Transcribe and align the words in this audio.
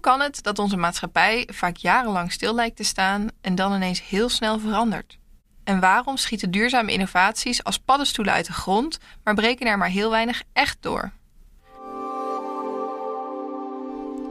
Hoe 0.00 0.10
kan 0.10 0.20
het 0.20 0.42
dat 0.42 0.58
onze 0.58 0.76
maatschappij 0.76 1.48
vaak 1.52 1.76
jarenlang 1.76 2.32
stil 2.32 2.54
lijkt 2.54 2.76
te 2.76 2.84
staan 2.84 3.28
en 3.40 3.54
dan 3.54 3.74
ineens 3.74 4.08
heel 4.08 4.28
snel 4.28 4.58
verandert? 4.58 5.18
En 5.64 5.80
waarom 5.80 6.16
schieten 6.16 6.50
duurzame 6.50 6.92
innovaties 6.92 7.64
als 7.64 7.78
paddenstoelen 7.78 8.34
uit 8.34 8.46
de 8.46 8.52
grond, 8.52 8.98
maar 9.24 9.34
breken 9.34 9.66
er 9.66 9.78
maar 9.78 9.88
heel 9.88 10.10
weinig 10.10 10.42
echt 10.52 10.76
door? 10.80 11.10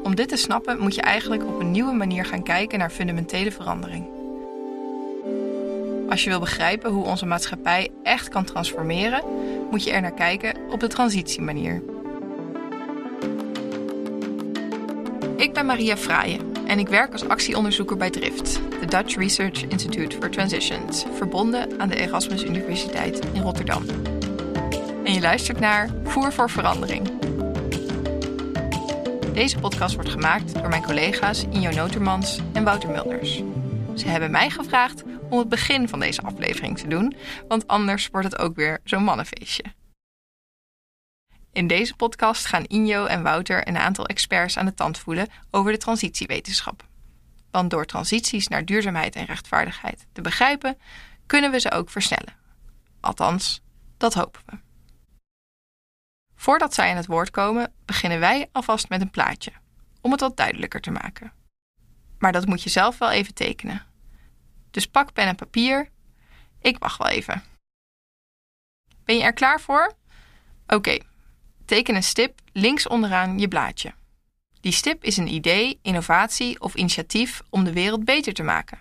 Om 0.03 0.15
dit 0.15 0.29
te 0.29 0.37
snappen 0.37 0.79
moet 0.79 0.95
je 0.95 1.02
eigenlijk 1.02 1.45
op 1.45 1.59
een 1.59 1.71
nieuwe 1.71 1.93
manier 1.93 2.25
gaan 2.25 2.43
kijken 2.43 2.79
naar 2.79 2.91
fundamentele 2.91 3.51
verandering. 3.51 4.07
Als 6.09 6.23
je 6.23 6.29
wil 6.29 6.39
begrijpen 6.39 6.91
hoe 6.91 7.05
onze 7.05 7.25
maatschappij 7.25 7.89
echt 8.04 8.29
kan 8.29 8.45
transformeren, 8.45 9.23
moet 9.71 9.83
je 9.83 9.91
er 9.91 10.01
naar 10.01 10.13
kijken 10.13 10.55
op 10.70 10.79
de 10.79 10.88
transitiemanier. 10.88 11.98
Ik 15.39 15.53
ben 15.53 15.65
Maria 15.65 15.97
Fraaien 15.97 16.67
en 16.67 16.79
ik 16.79 16.87
werk 16.87 17.11
als 17.11 17.27
actieonderzoeker 17.27 17.97
bij 17.97 18.09
DRIFT, 18.09 18.59
de 18.80 18.85
Dutch 18.85 19.16
Research 19.16 19.63
Institute 19.63 20.17
for 20.17 20.30
Transitions, 20.30 21.05
verbonden 21.13 21.80
aan 21.80 21.89
de 21.89 21.95
Erasmus 21.95 22.43
Universiteit 22.43 23.25
in 23.34 23.41
Rotterdam. 23.41 23.83
En 25.03 25.13
je 25.13 25.21
luistert 25.21 25.59
naar 25.59 25.89
Voer 26.03 26.33
voor 26.33 26.49
Verandering. 26.49 27.09
Deze 29.33 29.59
podcast 29.59 29.95
wordt 29.95 30.09
gemaakt 30.09 30.53
door 30.53 30.70
mijn 30.70 30.83
collega's 30.83 31.45
Injo 31.49 31.71
Notermans 31.71 32.39
en 32.53 32.63
Wouter 32.63 32.89
Mulders. 32.89 33.44
Ze 33.95 34.08
hebben 34.08 34.31
mij 34.31 34.49
gevraagd 34.49 35.03
om 35.30 35.39
het 35.39 35.49
begin 35.49 35.88
van 35.88 35.99
deze 35.99 36.21
aflevering 36.21 36.77
te 36.77 36.88
doen, 36.88 37.16
want 37.47 37.67
anders 37.67 38.09
wordt 38.11 38.31
het 38.31 38.39
ook 38.39 38.55
weer 38.55 38.80
zo'n 38.83 39.03
mannenfeestje. 39.03 39.63
In 41.52 41.67
deze 41.67 41.95
podcast 41.95 42.45
gaan 42.45 42.63
Injo 42.63 43.05
en 43.05 43.23
Wouter 43.23 43.67
een 43.67 43.77
aantal 43.77 44.05
experts 44.05 44.58
aan 44.58 44.66
de 44.66 44.73
tand 44.73 44.98
voelen 44.98 45.27
over 45.52 45.72
de 45.72 45.77
transitiewetenschap. 45.77 46.88
Want 47.52 47.70
door 47.70 47.85
transities 47.85 48.48
naar 48.48 48.66
duurzaamheid 48.66 49.16
en 49.16 49.25
rechtvaardigheid 49.25 50.08
te 50.11 50.22
begrijpen, 50.22 50.77
kunnen 51.25 51.52
we 51.52 51.59
ze 51.59 51.72
ook 51.72 51.89
versnellen. 51.89 52.36
Althans, 53.00 53.61
dat 53.97 54.14
hopen 54.14 54.42
we. 54.45 54.58
Voordat 56.36 56.73
zij 56.73 56.89
aan 56.89 56.95
het 56.95 57.05
woord 57.05 57.31
komen, 57.31 57.73
beginnen 57.86 58.20
wij 58.20 58.50
alvast 58.52 58.89
met 58.89 59.02
een 59.02 59.11
plaatje, 59.11 59.52
om 60.02 60.11
het 60.11 60.20
wat 60.20 60.38
duidelijker 60.38 60.81
te 60.81 60.92
maken. 60.92 61.33
Maar 62.20 62.31
dat 62.31 62.45
moet 62.45 62.64
je 62.64 62.70
zelf 62.70 62.97
wel 62.97 63.11
even 63.11 63.33
tekenen. 63.33 63.86
Dus 64.72 64.88
pak 64.88 65.14
pen 65.14 65.27
en 65.27 65.36
papier. 65.36 65.89
Ik 66.61 66.77
wacht 66.77 66.97
wel 66.97 67.08
even. 67.08 67.44
Ben 69.03 69.17
je 69.17 69.23
er 69.23 69.33
klaar 69.33 69.61
voor? 69.61 69.94
Oké, 70.67 70.97
teken 71.70 71.95
een 71.95 72.03
stip 72.03 72.39
links 72.53 72.88
onderaan 72.88 73.39
je 73.39 73.48
blaadje. 73.48 73.94
Die 74.62 74.72
stip 74.72 75.03
is 75.03 75.17
een 75.17 75.34
idee, 75.34 75.80
innovatie 75.81 76.61
of 76.61 76.76
initiatief 76.76 77.42
om 77.50 77.64
de 77.64 77.73
wereld 77.73 78.06
beter 78.06 78.34
te 78.34 78.44
maken. 78.44 78.80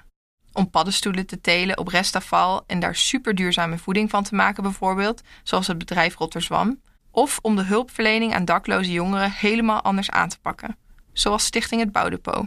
Om 0.52 0.70
paddenstoelen 0.70 1.26
te 1.26 1.40
telen 1.40 1.78
op 1.78 1.88
restafval 1.88 2.64
en 2.66 2.80
daar 2.80 2.94
superduurzame 2.96 3.78
voeding 3.78 4.10
van 4.10 4.22
te 4.22 4.34
maken 4.34 4.62
bijvoorbeeld, 4.62 5.22
zoals 5.42 5.66
het 5.66 5.78
bedrijf 5.78 6.16
Rotterzwam. 6.16 6.80
Of 7.10 7.38
om 7.42 7.56
de 7.56 7.62
hulpverlening 7.62 8.34
aan 8.34 8.44
dakloze 8.44 8.92
jongeren 8.92 9.32
helemaal 9.32 9.82
anders 9.82 10.10
aan 10.10 10.28
te 10.28 10.38
pakken, 10.40 10.76
zoals 11.12 11.44
Stichting 11.44 11.80
Het 11.80 11.92
Boudepot. 11.92 12.46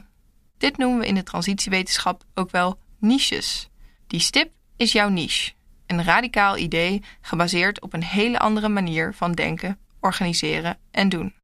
Dit 0.57 0.77
noemen 0.77 0.99
we 0.99 1.07
in 1.07 1.15
de 1.15 1.23
transitiewetenschap 1.23 2.23
ook 2.33 2.51
wel 2.51 2.79
niches. 2.99 3.69
Die 4.07 4.19
stip 4.19 4.51
is 4.75 4.91
jouw 4.91 5.09
niche, 5.09 5.51
een 5.87 6.03
radicaal 6.03 6.57
idee 6.57 7.03
gebaseerd 7.21 7.81
op 7.81 7.93
een 7.93 8.03
hele 8.03 8.39
andere 8.39 8.69
manier 8.69 9.13
van 9.13 9.31
denken, 9.31 9.79
organiseren 10.01 10.77
en 10.91 11.09
doen. 11.09 11.35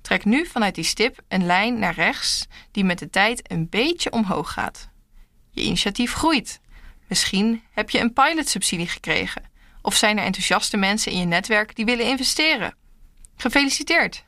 Trek 0.00 0.24
nu 0.24 0.46
vanuit 0.46 0.74
die 0.74 0.84
stip 0.84 1.22
een 1.28 1.46
lijn 1.46 1.78
naar 1.78 1.94
rechts 1.94 2.46
die 2.70 2.84
met 2.84 2.98
de 2.98 3.10
tijd 3.10 3.50
een 3.50 3.68
beetje 3.68 4.12
omhoog 4.12 4.52
gaat. 4.52 4.88
Je 5.50 5.62
initiatief 5.62 6.12
groeit. 6.12 6.60
Misschien 7.08 7.62
heb 7.70 7.90
je 7.90 8.00
een 8.00 8.12
pilotsubsidie 8.12 8.88
gekregen 8.88 9.42
of 9.82 9.94
zijn 9.94 10.18
er 10.18 10.24
enthousiaste 10.24 10.76
mensen 10.76 11.12
in 11.12 11.18
je 11.18 11.24
netwerk 11.24 11.76
die 11.76 11.84
willen 11.84 12.06
investeren? 12.06 12.74
Gefeliciteerd! 13.36 14.24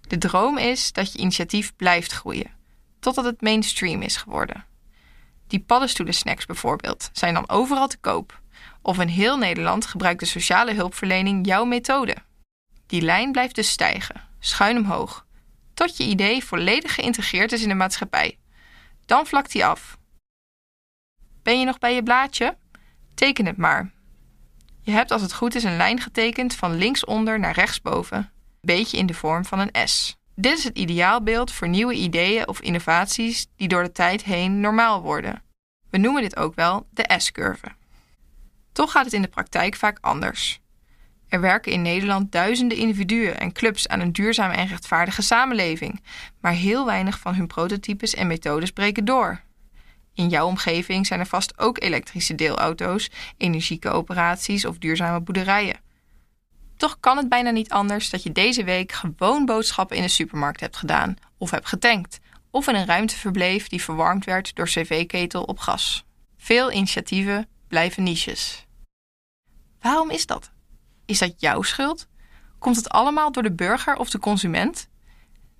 De 0.00 0.18
droom 0.18 0.58
is 0.58 0.92
dat 0.92 1.12
je 1.12 1.18
initiatief 1.18 1.76
blijft 1.76 2.12
groeien, 2.12 2.50
totdat 3.00 3.24
het 3.24 3.40
mainstream 3.40 4.02
is 4.02 4.16
geworden. 4.16 4.64
Die 5.46 5.60
paddenstoelensnacks 5.60 6.46
bijvoorbeeld 6.46 7.10
zijn 7.12 7.34
dan 7.34 7.48
overal 7.48 7.88
te 7.88 7.98
koop. 7.98 8.40
Of 8.82 8.98
in 8.98 9.08
heel 9.08 9.36
Nederland 9.36 9.86
gebruikt 9.86 10.20
de 10.20 10.26
sociale 10.26 10.74
hulpverlening 10.74 11.46
jouw 11.46 11.64
methode. 11.64 12.16
Die 12.86 13.00
lijn 13.00 13.32
blijft 13.32 13.54
dus 13.54 13.70
stijgen, 13.70 14.28
schuin 14.38 14.76
omhoog, 14.76 15.26
tot 15.74 15.96
je 15.96 16.04
idee 16.04 16.44
volledig 16.44 16.94
geïntegreerd 16.94 17.52
is 17.52 17.62
in 17.62 17.68
de 17.68 17.74
maatschappij. 17.74 18.38
Dan 19.06 19.26
vlakt 19.26 19.52
die 19.52 19.64
af. 19.64 19.98
Ben 21.42 21.58
je 21.58 21.64
nog 21.64 21.78
bij 21.78 21.94
je 21.94 22.02
blaadje? 22.02 22.56
Teken 23.14 23.46
het 23.46 23.56
maar 23.56 23.94
je 24.86 24.92
hebt 24.92 25.10
als 25.10 25.22
het 25.22 25.32
goed 25.32 25.54
is 25.54 25.64
een 25.64 25.76
lijn 25.76 26.00
getekend 26.00 26.54
van 26.54 26.76
linksonder 26.76 27.40
naar 27.40 27.54
rechtsboven, 27.54 28.18
een 28.18 28.28
beetje 28.60 28.96
in 28.96 29.06
de 29.06 29.14
vorm 29.14 29.44
van 29.44 29.58
een 29.58 29.88
S. 29.88 30.16
Dit 30.34 30.58
is 30.58 30.64
het 30.64 30.78
ideaalbeeld 30.78 31.52
voor 31.52 31.68
nieuwe 31.68 31.94
ideeën 31.94 32.48
of 32.48 32.60
innovaties 32.60 33.46
die 33.56 33.68
door 33.68 33.82
de 33.82 33.92
tijd 33.92 34.24
heen 34.24 34.60
normaal 34.60 35.02
worden. 35.02 35.42
We 35.90 35.98
noemen 35.98 36.22
dit 36.22 36.36
ook 36.36 36.54
wel 36.54 36.86
de 36.90 37.14
S-curve. 37.16 37.66
Toch 38.72 38.90
gaat 38.90 39.04
het 39.04 39.12
in 39.12 39.22
de 39.22 39.28
praktijk 39.28 39.74
vaak 39.74 39.98
anders. 40.00 40.60
Er 41.28 41.40
werken 41.40 41.72
in 41.72 41.82
Nederland 41.82 42.32
duizenden 42.32 42.78
individuen 42.78 43.38
en 43.38 43.52
clubs 43.52 43.88
aan 43.88 44.00
een 44.00 44.12
duurzame 44.12 44.54
en 44.54 44.66
rechtvaardige 44.66 45.22
samenleving, 45.22 46.02
maar 46.40 46.52
heel 46.52 46.86
weinig 46.86 47.18
van 47.18 47.34
hun 47.34 47.46
prototypes 47.46 48.14
en 48.14 48.26
methodes 48.26 48.70
breken 48.70 49.04
door. 49.04 49.40
In 50.14 50.28
jouw 50.28 50.46
omgeving 50.46 51.06
zijn 51.06 51.20
er 51.20 51.26
vast 51.26 51.58
ook 51.58 51.82
elektrische 51.82 52.34
deelauto's, 52.34 53.10
energiecoöperaties 53.36 54.64
of 54.64 54.78
duurzame 54.78 55.20
boerderijen. 55.20 55.80
Toch 56.76 57.00
kan 57.00 57.16
het 57.16 57.28
bijna 57.28 57.50
niet 57.50 57.70
anders 57.70 58.10
dat 58.10 58.22
je 58.22 58.32
deze 58.32 58.64
week 58.64 58.92
gewoon 58.92 59.44
boodschappen 59.44 59.96
in 59.96 60.02
de 60.02 60.08
supermarkt 60.08 60.60
hebt 60.60 60.76
gedaan 60.76 61.16
of 61.38 61.50
hebt 61.50 61.68
getankt, 61.68 62.18
of 62.50 62.66
in 62.66 62.74
een 62.74 62.86
ruimte 62.86 63.16
verbleef 63.16 63.68
die 63.68 63.82
verwarmd 63.82 64.24
werd 64.24 64.54
door 64.54 64.66
cv-ketel 64.66 65.42
op 65.42 65.58
gas. 65.58 66.04
Veel 66.36 66.72
initiatieven 66.72 67.48
blijven 67.68 68.02
niches. 68.02 68.66
Waarom 69.80 70.10
is 70.10 70.26
dat? 70.26 70.54
Is 71.06 71.18
dat 71.18 71.34
jouw 71.40 71.62
schuld? 71.62 72.08
Komt 72.58 72.76
het 72.76 72.88
allemaal 72.88 73.32
door 73.32 73.42
de 73.42 73.52
burger 73.52 73.96
of 73.96 74.10
de 74.10 74.18
consument? 74.18 74.88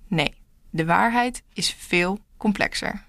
Nee, 0.07 0.41
de 0.69 0.85
waarheid 0.85 1.43
is 1.53 1.73
veel 1.73 2.19
complexer. 2.37 3.05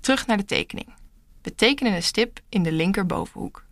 Terug 0.00 0.26
naar 0.26 0.36
de 0.36 0.44
tekening. 0.44 0.94
We 1.42 1.54
tekenen 1.54 1.94
een 1.94 2.02
stip 2.02 2.40
in 2.48 2.62
de 2.62 2.72
linkerbovenhoek. 2.72 3.66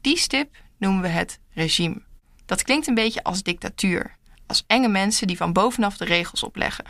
Die 0.00 0.16
stip 0.16 0.56
noemen 0.76 1.02
we 1.02 1.08
het 1.08 1.40
regime. 1.50 2.02
Dat 2.46 2.62
klinkt 2.62 2.86
een 2.86 2.94
beetje 2.94 3.22
als 3.22 3.42
dictatuur, 3.42 4.16
als 4.46 4.64
enge 4.66 4.88
mensen 4.88 5.26
die 5.26 5.36
van 5.36 5.52
bovenaf 5.52 5.96
de 5.96 6.04
regels 6.04 6.42
opleggen. 6.42 6.84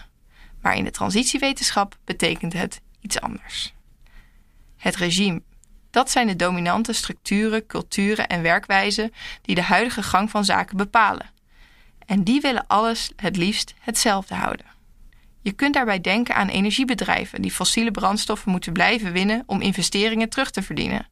Maar 0.61 0.77
in 0.77 0.85
de 0.85 0.91
transitiewetenschap 0.91 1.99
betekent 2.05 2.53
het 2.53 2.81
iets 3.01 3.21
anders. 3.21 3.75
Het 4.77 4.97
regime, 4.97 5.43
dat 5.99 6.11
zijn 6.11 6.27
de 6.27 6.37
dominante 6.37 6.93
structuren, 6.93 7.67
culturen 7.67 8.29
en 8.29 8.43
werkwijzen 8.43 9.13
die 9.43 9.55
de 9.55 9.63
huidige 9.63 10.03
gang 10.03 10.31
van 10.31 10.45
zaken 10.45 10.77
bepalen. 10.77 11.31
En 12.07 12.25
die 12.25 12.41
willen 12.41 12.67
alles 12.67 13.13
het 13.17 13.37
liefst 13.37 13.75
hetzelfde 13.81 14.35
houden. 14.35 14.67
Je 15.43 15.53
kunt 15.53 15.75
daarbij 15.75 16.01
denken 16.01 16.35
aan 16.35 16.49
energiebedrijven 16.49 17.43
die 17.43 17.51
fossiele 17.51 17.91
brandstoffen 17.91 18.51
moeten 18.51 18.73
blijven 18.73 19.13
winnen 19.13 19.43
om 19.47 19.61
investeringen 19.61 20.29
terug 20.29 20.51
te 20.51 20.63
verdienen. 20.63 21.09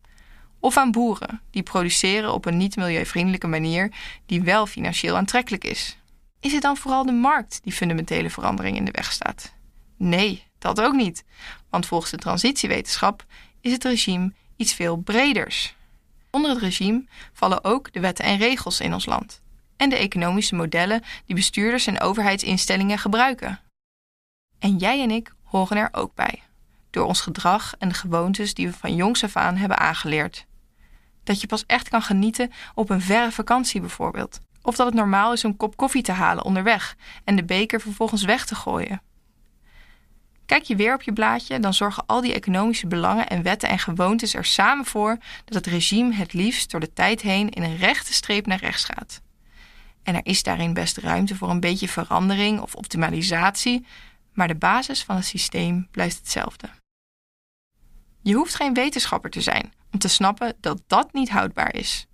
Of 0.60 0.76
aan 0.76 0.90
boeren 0.90 1.40
die 1.50 1.62
produceren 1.62 2.32
op 2.32 2.44
een 2.44 2.56
niet 2.56 2.76
milieuvriendelijke 2.76 3.46
manier 3.46 3.92
die 4.26 4.42
wel 4.42 4.66
financieel 4.66 5.16
aantrekkelijk 5.16 5.64
is. 5.64 5.96
Is 6.40 6.52
het 6.52 6.62
dan 6.62 6.76
vooral 6.76 7.06
de 7.06 7.12
markt 7.12 7.60
die 7.62 7.72
fundamentele 7.72 8.30
verandering 8.30 8.76
in 8.76 8.84
de 8.84 8.92
weg 8.92 9.12
staat? 9.12 9.52
Nee, 9.96 10.44
dat 10.58 10.80
ook 10.80 10.94
niet. 10.94 11.24
Want 11.70 11.86
volgens 11.86 12.10
de 12.10 12.16
transitiewetenschap 12.16 13.24
is 13.60 13.72
het 13.72 13.84
regime 13.84 14.32
iets 14.56 14.74
veel 14.74 14.96
breders. 14.96 15.74
Onder 16.30 16.50
het 16.50 16.60
regime 16.60 17.04
vallen 17.32 17.64
ook 17.64 17.92
de 17.92 18.00
wetten 18.00 18.24
en 18.24 18.38
regels 18.38 18.80
in 18.80 18.94
ons 18.94 19.06
land 19.06 19.44
en 19.76 19.88
de 19.88 19.96
economische 19.96 20.54
modellen 20.54 21.02
die 21.24 21.34
bestuurders 21.34 21.86
en 21.86 22.00
overheidsinstellingen 22.00 22.98
gebruiken. 22.98 23.60
En 24.58 24.76
jij 24.76 25.02
en 25.02 25.10
ik 25.10 25.34
horen 25.42 25.76
er 25.76 25.88
ook 25.92 26.14
bij. 26.14 26.42
Door 26.90 27.06
ons 27.06 27.20
gedrag 27.20 27.74
en 27.78 27.88
de 27.88 27.94
gewoontes 27.94 28.54
die 28.54 28.66
we 28.66 28.72
van 28.72 28.94
jongs 28.94 29.24
af 29.24 29.36
aan 29.36 29.56
hebben 29.56 29.78
aangeleerd. 29.78 30.46
Dat 31.24 31.40
je 31.40 31.46
pas 31.46 31.66
echt 31.66 31.88
kan 31.88 32.02
genieten 32.02 32.52
op 32.74 32.90
een 32.90 33.00
verre 33.00 33.32
vakantie 33.32 33.80
bijvoorbeeld. 33.80 34.40
Of 34.62 34.76
dat 34.76 34.86
het 34.86 34.94
normaal 34.94 35.32
is 35.32 35.42
een 35.42 35.56
kop 35.56 35.76
koffie 35.76 36.02
te 36.02 36.12
halen 36.12 36.44
onderweg 36.44 36.96
en 37.24 37.36
de 37.36 37.44
beker 37.44 37.80
vervolgens 37.80 38.24
weg 38.24 38.46
te 38.46 38.54
gooien. 38.54 39.02
Kijk 40.46 40.62
je 40.62 40.76
weer 40.76 40.94
op 40.94 41.02
je 41.02 41.12
blaadje, 41.12 41.60
dan 41.60 41.74
zorgen 41.74 42.06
al 42.06 42.20
die 42.20 42.34
economische 42.34 42.86
belangen 42.86 43.28
en 43.28 43.42
wetten 43.42 43.68
en 43.68 43.78
gewoontes 43.78 44.34
er 44.34 44.44
samen 44.44 44.84
voor 44.84 45.18
dat 45.44 45.54
het 45.54 45.66
regime 45.66 46.14
het 46.14 46.32
liefst 46.32 46.70
door 46.70 46.80
de 46.80 46.92
tijd 46.92 47.20
heen 47.20 47.50
in 47.50 47.62
een 47.62 47.76
rechte 47.76 48.12
streep 48.12 48.46
naar 48.46 48.58
rechts 48.58 48.84
gaat. 48.84 49.20
En 50.02 50.14
er 50.14 50.26
is 50.26 50.42
daarin 50.42 50.74
best 50.74 50.96
ruimte 50.96 51.36
voor 51.36 51.50
een 51.50 51.60
beetje 51.60 51.88
verandering 51.88 52.60
of 52.60 52.74
optimalisatie, 52.74 53.86
Maar 54.32 54.48
de 54.48 54.54
basis 54.54 55.02
van 55.02 55.16
het 55.16 55.24
systeem 55.24 55.88
blijft 55.90 56.16
hetzelfde. 56.16 56.68
Je 58.22 58.34
hoeft 58.34 58.54
geen 58.54 58.74
wetenschapper 58.74 59.30
te 59.30 59.40
zijn 59.40 59.72
om 59.92 59.98
te 59.98 60.08
snappen 60.08 60.54
dat 60.60 60.82
dat 60.86 61.12
niet 61.12 61.30
houdbaar 61.30 61.74
is. 61.74 62.06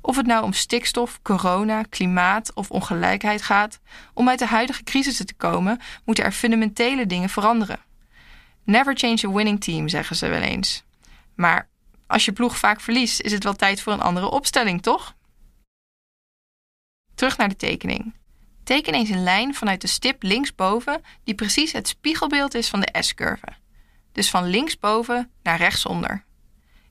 Of 0.00 0.16
het 0.16 0.26
nou 0.26 0.44
om 0.44 0.52
stikstof, 0.52 1.22
corona, 1.22 1.82
klimaat 1.82 2.54
of 2.54 2.70
ongelijkheid 2.70 3.42
gaat, 3.42 3.80
om 4.14 4.28
uit 4.28 4.38
de 4.38 4.46
huidige 4.46 4.82
crisissen 4.82 5.26
te 5.26 5.34
komen, 5.34 5.80
moeten 6.04 6.24
er 6.24 6.32
fundamentele 6.32 7.06
dingen 7.06 7.28
veranderen. 7.28 7.80
Never 8.64 8.96
change 8.96 9.26
a 9.26 9.30
winning 9.30 9.60
team, 9.60 9.88
zeggen 9.88 10.16
ze 10.16 10.28
wel 10.28 10.40
eens. 10.40 10.84
Maar 11.34 11.68
als 12.06 12.24
je 12.24 12.32
ploeg 12.32 12.58
vaak 12.58 12.80
verliest, 12.80 13.20
is 13.20 13.32
het 13.32 13.44
wel 13.44 13.54
tijd 13.54 13.80
voor 13.80 13.92
een 13.92 14.00
andere 14.00 14.30
opstelling, 14.30 14.82
toch? 14.82 15.14
Terug 17.14 17.36
naar 17.36 17.48
de 17.48 17.56
tekening. 17.56 18.14
Teken 18.64 18.94
eens 18.94 19.08
een 19.08 19.22
lijn 19.22 19.54
vanuit 19.54 19.80
de 19.80 19.86
stip 19.86 20.22
linksboven 20.22 21.02
die 21.24 21.34
precies 21.34 21.72
het 21.72 21.88
spiegelbeeld 21.88 22.54
is 22.54 22.68
van 22.68 22.80
de 22.80 23.02
S-curve. 23.02 23.46
Dus 24.12 24.30
van 24.30 24.44
linksboven 24.44 25.30
naar 25.42 25.58
rechtsonder. 25.58 26.24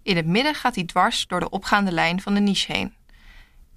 In 0.03 0.15
het 0.15 0.25
midden 0.25 0.56
gaat 0.56 0.75
hij 0.75 0.83
dwars 0.83 1.27
door 1.27 1.39
de 1.39 1.50
opgaande 1.50 1.91
lijn 1.91 2.21
van 2.21 2.33
de 2.33 2.39
niche 2.39 2.71
heen. 2.71 2.94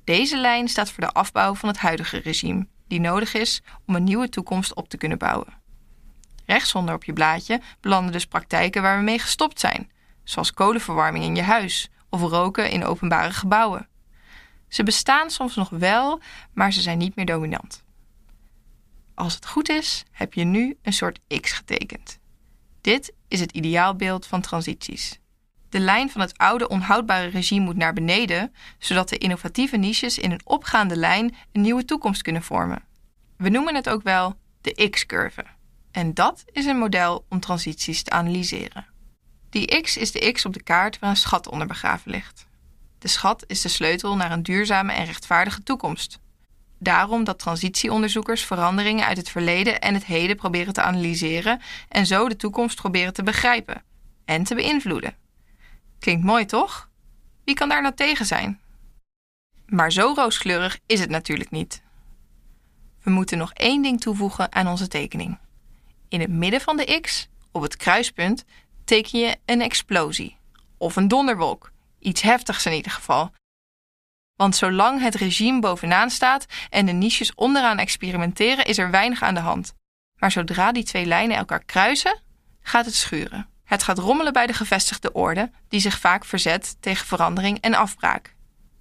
Deze 0.05 0.37
lijn 0.37 0.69
staat 0.69 0.91
voor 0.91 1.05
de 1.05 1.13
afbouw 1.13 1.55
van 1.55 1.69
het 1.69 1.79
huidige 1.79 2.19
regime, 2.19 2.67
die 2.89 3.01
nodig 3.01 3.35
is 3.35 3.63
om 3.87 3.95
een 3.95 4.05
nieuwe 4.05 4.29
toekomst 4.29 4.75
op 4.75 4.89
te 4.89 4.97
kunnen 4.97 5.19
bouwen. 5.19 5.61
Rechtsonder 6.47 6.95
op 6.95 7.05
je 7.05 7.13
blaadje 7.13 7.61
belanden 7.81 8.13
dus 8.13 8.27
praktijken 8.27 8.83
waar 8.83 8.99
we 8.99 9.05
mee 9.05 9.19
gestopt 9.19 9.61
zijn, 9.61 9.91
zoals 10.25 10.53
kolenverwarming 10.53 11.25
in 11.25 11.37
je 11.37 11.43
huis 11.43 11.91
of 12.11 12.21
roken 12.21 12.71
in 12.71 12.85
openbare 12.85 13.33
gebouwen. 13.33 13.89
Ze 14.69 14.83
bestaan 14.83 15.31
soms 15.31 15.55
nog 15.55 15.69
wel, 15.69 16.21
maar 16.53 16.73
ze 16.73 16.81
zijn 16.81 16.99
niet 16.99 17.17
meer 17.17 17.27
dominant. 17.27 17.85
Als 19.15 19.35
het 19.35 19.47
goed 19.47 19.69
is, 19.69 20.05
heb 20.11 20.35
je 20.35 20.45
nu 20.45 20.79
een 20.83 20.93
soort 20.93 21.21
X 21.41 21.53
getekend. 21.53 22.19
Dit 22.81 23.13
is 23.29 23.41
het 23.41 23.53
ideaalbeeld 23.53 24.27
van 24.27 24.41
transities. 24.41 25.21
De 25.73 25.81
lijn 25.81 26.11
van 26.11 26.21
het 26.21 26.39
oude 26.39 26.69
onhoudbare 26.69 27.29
regime 27.29 27.65
moet 27.65 27.77
naar 27.77 27.93
beneden, 27.93 28.55
zodat 28.79 29.09
de 29.09 29.19
innovatieve 29.19 29.77
niches 29.77 30.19
in 30.19 30.31
een 30.31 30.41
opgaande 30.45 30.97
lijn 30.97 31.35
een 31.53 31.61
nieuwe 31.61 31.85
toekomst 31.85 32.23
kunnen 32.23 32.43
vormen. 32.43 32.83
We 33.37 33.49
noemen 33.49 33.75
het 33.75 33.89
ook 33.89 34.03
wel 34.03 34.37
de 34.61 34.89
X-curve. 34.91 35.45
En 35.91 36.15
dat 36.15 36.45
is 36.47 36.65
een 36.65 36.79
model 36.79 37.25
om 37.29 37.41
transities 37.41 38.03
te 38.03 38.11
analyseren. 38.11 38.87
Die 39.51 39.81
X 39.81 39.97
is 39.97 40.13
de 40.13 40.33
X 40.33 40.45
op 40.45 40.53
de 40.53 40.63
kaart 40.63 40.99
waar 40.99 41.11
een 41.11 41.17
schat 41.17 41.49
onder 41.49 41.67
begraven 41.67 42.11
ligt. 42.11 42.47
De 42.99 43.09
schat 43.09 43.45
is 43.47 43.61
de 43.61 43.69
sleutel 43.69 44.17
naar 44.17 44.33
een 44.33 44.43
duurzame 44.43 44.93
en 44.93 45.05
rechtvaardige 45.05 45.63
toekomst. 45.63 46.19
Daarom 46.79 47.25
dat 47.25 47.39
transitieonderzoekers 47.39 48.45
veranderingen 48.45 49.07
uit 49.07 49.17
het 49.17 49.29
verleden 49.29 49.81
en 49.81 49.95
het 49.95 50.05
heden 50.05 50.37
proberen 50.37 50.73
te 50.73 50.83
analyseren 50.83 51.61
en 51.89 52.07
zo 52.07 52.29
de 52.29 52.37
toekomst 52.37 52.77
proberen 52.77 53.13
te 53.13 53.23
begrijpen 53.23 53.83
en 54.25 54.45
te 54.45 54.55
beïnvloeden. 54.55 55.21
Klinkt 56.03 56.25
mooi, 56.25 56.45
toch? 56.45 56.91
Wie 57.45 57.55
kan 57.55 57.69
daar 57.69 57.83
nou 57.83 57.95
tegen 57.95 58.27
zijn? 58.27 58.61
Maar 59.67 59.93
zo 59.93 60.13
rooskleurig 60.17 60.79
is 60.87 61.01
het 61.01 61.11
natuurlijk 61.11 61.51
niet. 61.51 61.83
We 63.03 63.11
moeten 63.11 63.39
nog 63.39 63.53
één 63.53 63.83
ding 63.83 64.01
toevoegen 64.01 64.53
aan 64.53 64.67
onze 64.67 64.89
tekening. 64.89 65.39
In 66.09 66.21
het 66.21 66.31
midden 66.31 66.61
van 66.61 66.77
de 66.77 67.01
X, 67.01 67.29
op 67.53 67.63
het 67.63 67.77
kruispunt, 67.77 68.45
teken 68.85 69.19
je 69.19 69.37
een 69.45 69.61
explosie. 69.61 70.37
Of 70.77 70.97
een 70.97 71.09
donderwolk. 71.09 71.73
Iets 71.99 72.23
heftigs 72.23 72.67
in 72.67 72.73
ieder 72.73 72.93
geval. 72.93 73.33
Want 74.37 74.57
zolang 74.57 75.01
het 75.01 75.15
regime 75.15 75.61
bovenaan 75.61 76.11
staat 76.11 76.47
en 76.71 76.87
de 76.87 76.93
niches 76.93 77.35
onderaan 77.35 77.79
experimenteren, 77.79 78.65
is 78.65 78.79
er 78.79 78.91
weinig 78.91 79.23
aan 79.23 79.35
de 79.35 79.41
hand. 79.41 79.75
Maar 80.19 80.31
zodra 80.31 80.73
die 80.73 80.85
twee 80.85 81.07
lijnen 81.07 81.37
elkaar 81.37 81.65
kruisen, 81.65 82.21
gaat 82.61 82.85
het 82.85 82.95
schuren. 82.95 83.52
Het 83.73 83.83
gaat 83.83 83.99
rommelen 83.99 84.33
bij 84.33 84.47
de 84.47 84.53
gevestigde 84.53 85.13
orde, 85.13 85.51
die 85.69 85.81
zich 85.81 85.99
vaak 85.99 86.25
verzet 86.25 86.77
tegen 86.81 87.07
verandering 87.07 87.61
en 87.61 87.75
afbraak. 87.75 88.35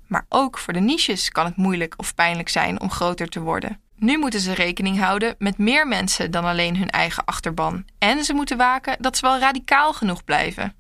Maar 0.08 0.26
ook 0.30 0.58
voor 0.58 0.74
de 0.74 0.80
niches 0.80 1.30
kan 1.30 1.46
het 1.46 1.56
moeilijk 1.56 1.94
of 1.98 2.16
pijnlijk 2.16 2.50
zijn 2.50 2.82
om 2.82 2.92
groter 2.92 3.28
te 3.28 3.40
worden. 3.40 3.82
Nu 3.96 4.18
moeten 4.18 4.40
ze 4.40 4.54
rekening 4.54 5.00
houden 5.00 5.36
met 5.38 5.58
meer 5.58 5.88
mensen 5.88 6.32
dan 6.32 6.46
alleen 6.46 6.78
hun 6.78 6.90
eigen 6.90 7.26
achterban. 7.26 7.86
En 7.98 8.24
ze 8.24 8.34
moeten 8.34 8.58
waken 8.58 9.02
dat 9.02 9.18
ze 9.18 9.26
wel 9.26 9.40
radicaal 9.40 9.94
genoeg 9.94 10.24
blijven. 10.24 10.76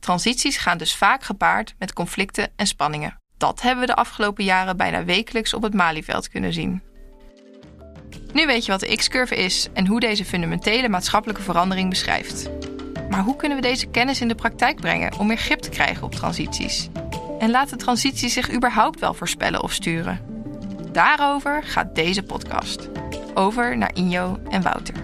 Transities 0.00 0.56
gaan 0.56 0.78
dus 0.78 0.96
vaak 0.96 1.22
gepaard 1.22 1.74
met 1.78 1.92
conflicten 1.92 2.52
en 2.56 2.66
spanningen. 2.66 3.20
Dat 3.36 3.62
hebben 3.62 3.80
we 3.80 3.86
de 3.86 3.96
afgelopen 3.96 4.44
jaren 4.44 4.76
bijna 4.76 5.04
wekelijks 5.04 5.54
op 5.54 5.62
het 5.62 5.74
Malieveld 5.74 6.28
kunnen 6.28 6.52
zien. 6.52 6.82
Nu 8.32 8.46
weet 8.46 8.64
je 8.64 8.70
wat 8.70 8.80
de 8.80 8.96
X-curve 8.96 9.36
is 9.36 9.68
en 9.72 9.86
hoe 9.86 10.00
deze 10.00 10.24
fundamentele 10.24 10.88
maatschappelijke 10.88 11.42
verandering 11.42 11.90
beschrijft. 11.90 12.50
Maar 13.16 13.24
hoe 13.24 13.36
kunnen 13.36 13.56
we 13.56 13.62
deze 13.62 13.86
kennis 13.86 14.20
in 14.20 14.28
de 14.28 14.34
praktijk 14.34 14.80
brengen 14.80 15.18
om 15.18 15.26
meer 15.26 15.36
grip 15.36 15.58
te 15.58 15.68
krijgen 15.68 16.02
op 16.02 16.12
transities? 16.12 16.88
En 17.38 17.50
laat 17.50 17.70
de 17.70 17.76
transitie 17.76 18.28
zich 18.28 18.52
überhaupt 18.52 19.00
wel 19.00 19.14
voorspellen 19.14 19.62
of 19.62 19.72
sturen? 19.72 20.20
Daarover 20.92 21.62
gaat 21.62 21.94
deze 21.94 22.22
podcast. 22.22 22.88
Over 23.34 23.78
naar 23.78 23.90
Injo 23.94 24.38
en 24.48 24.62
Wouter. 24.62 24.94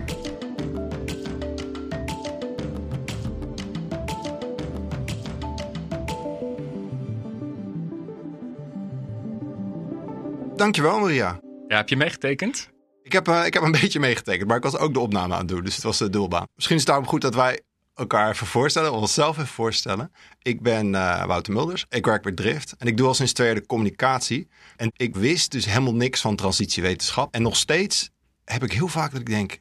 Dankjewel, 10.56 11.00
Maria. 11.00 11.40
Ja, 11.68 11.76
heb 11.76 11.88
je 11.88 11.96
meegetekend? 11.96 12.70
Ik 13.02 13.12
heb, 13.12 13.28
uh, 13.28 13.46
ik 13.46 13.54
heb 13.54 13.62
een 13.62 13.72
beetje 13.80 14.00
meegetekend, 14.00 14.48
maar 14.48 14.56
ik 14.56 14.62
was 14.62 14.76
ook 14.76 14.94
de 14.94 15.00
opname 15.00 15.32
aan 15.32 15.38
het 15.38 15.48
doen. 15.48 15.64
Dus 15.64 15.74
het 15.74 15.84
was 15.84 15.98
de 15.98 16.10
dubbelbaan. 16.10 16.46
Misschien 16.54 16.76
is 16.76 16.82
het 16.82 16.90
daarom 16.90 17.08
goed 17.08 17.20
dat 17.20 17.34
wij 17.34 17.60
elkaar 17.94 18.30
even 18.30 18.46
voorstellen, 18.46 18.92
onszelf 18.92 19.36
even 19.36 19.48
voorstellen. 19.48 20.12
Ik 20.42 20.62
ben 20.62 20.86
uh, 20.94 21.24
Wouter 21.24 21.52
Mulders, 21.52 21.86
ik 21.88 22.06
werk 22.06 22.22
bij 22.22 22.32
Drift 22.32 22.74
en 22.78 22.86
ik 22.86 22.96
doe 22.96 23.06
al 23.06 23.14
sinds 23.14 23.32
twee 23.32 23.46
jaar 23.46 23.56
de 23.56 23.66
communicatie. 23.66 24.48
En 24.76 24.90
ik 24.96 25.16
wist 25.16 25.50
dus 25.50 25.64
helemaal 25.64 25.94
niks 25.94 26.20
van 26.20 26.36
transitiewetenschap. 26.36 27.34
En 27.34 27.42
nog 27.42 27.56
steeds 27.56 28.10
heb 28.44 28.62
ik 28.62 28.72
heel 28.72 28.88
vaak 28.88 29.10
dat 29.12 29.20
ik 29.20 29.26
denk, 29.26 29.60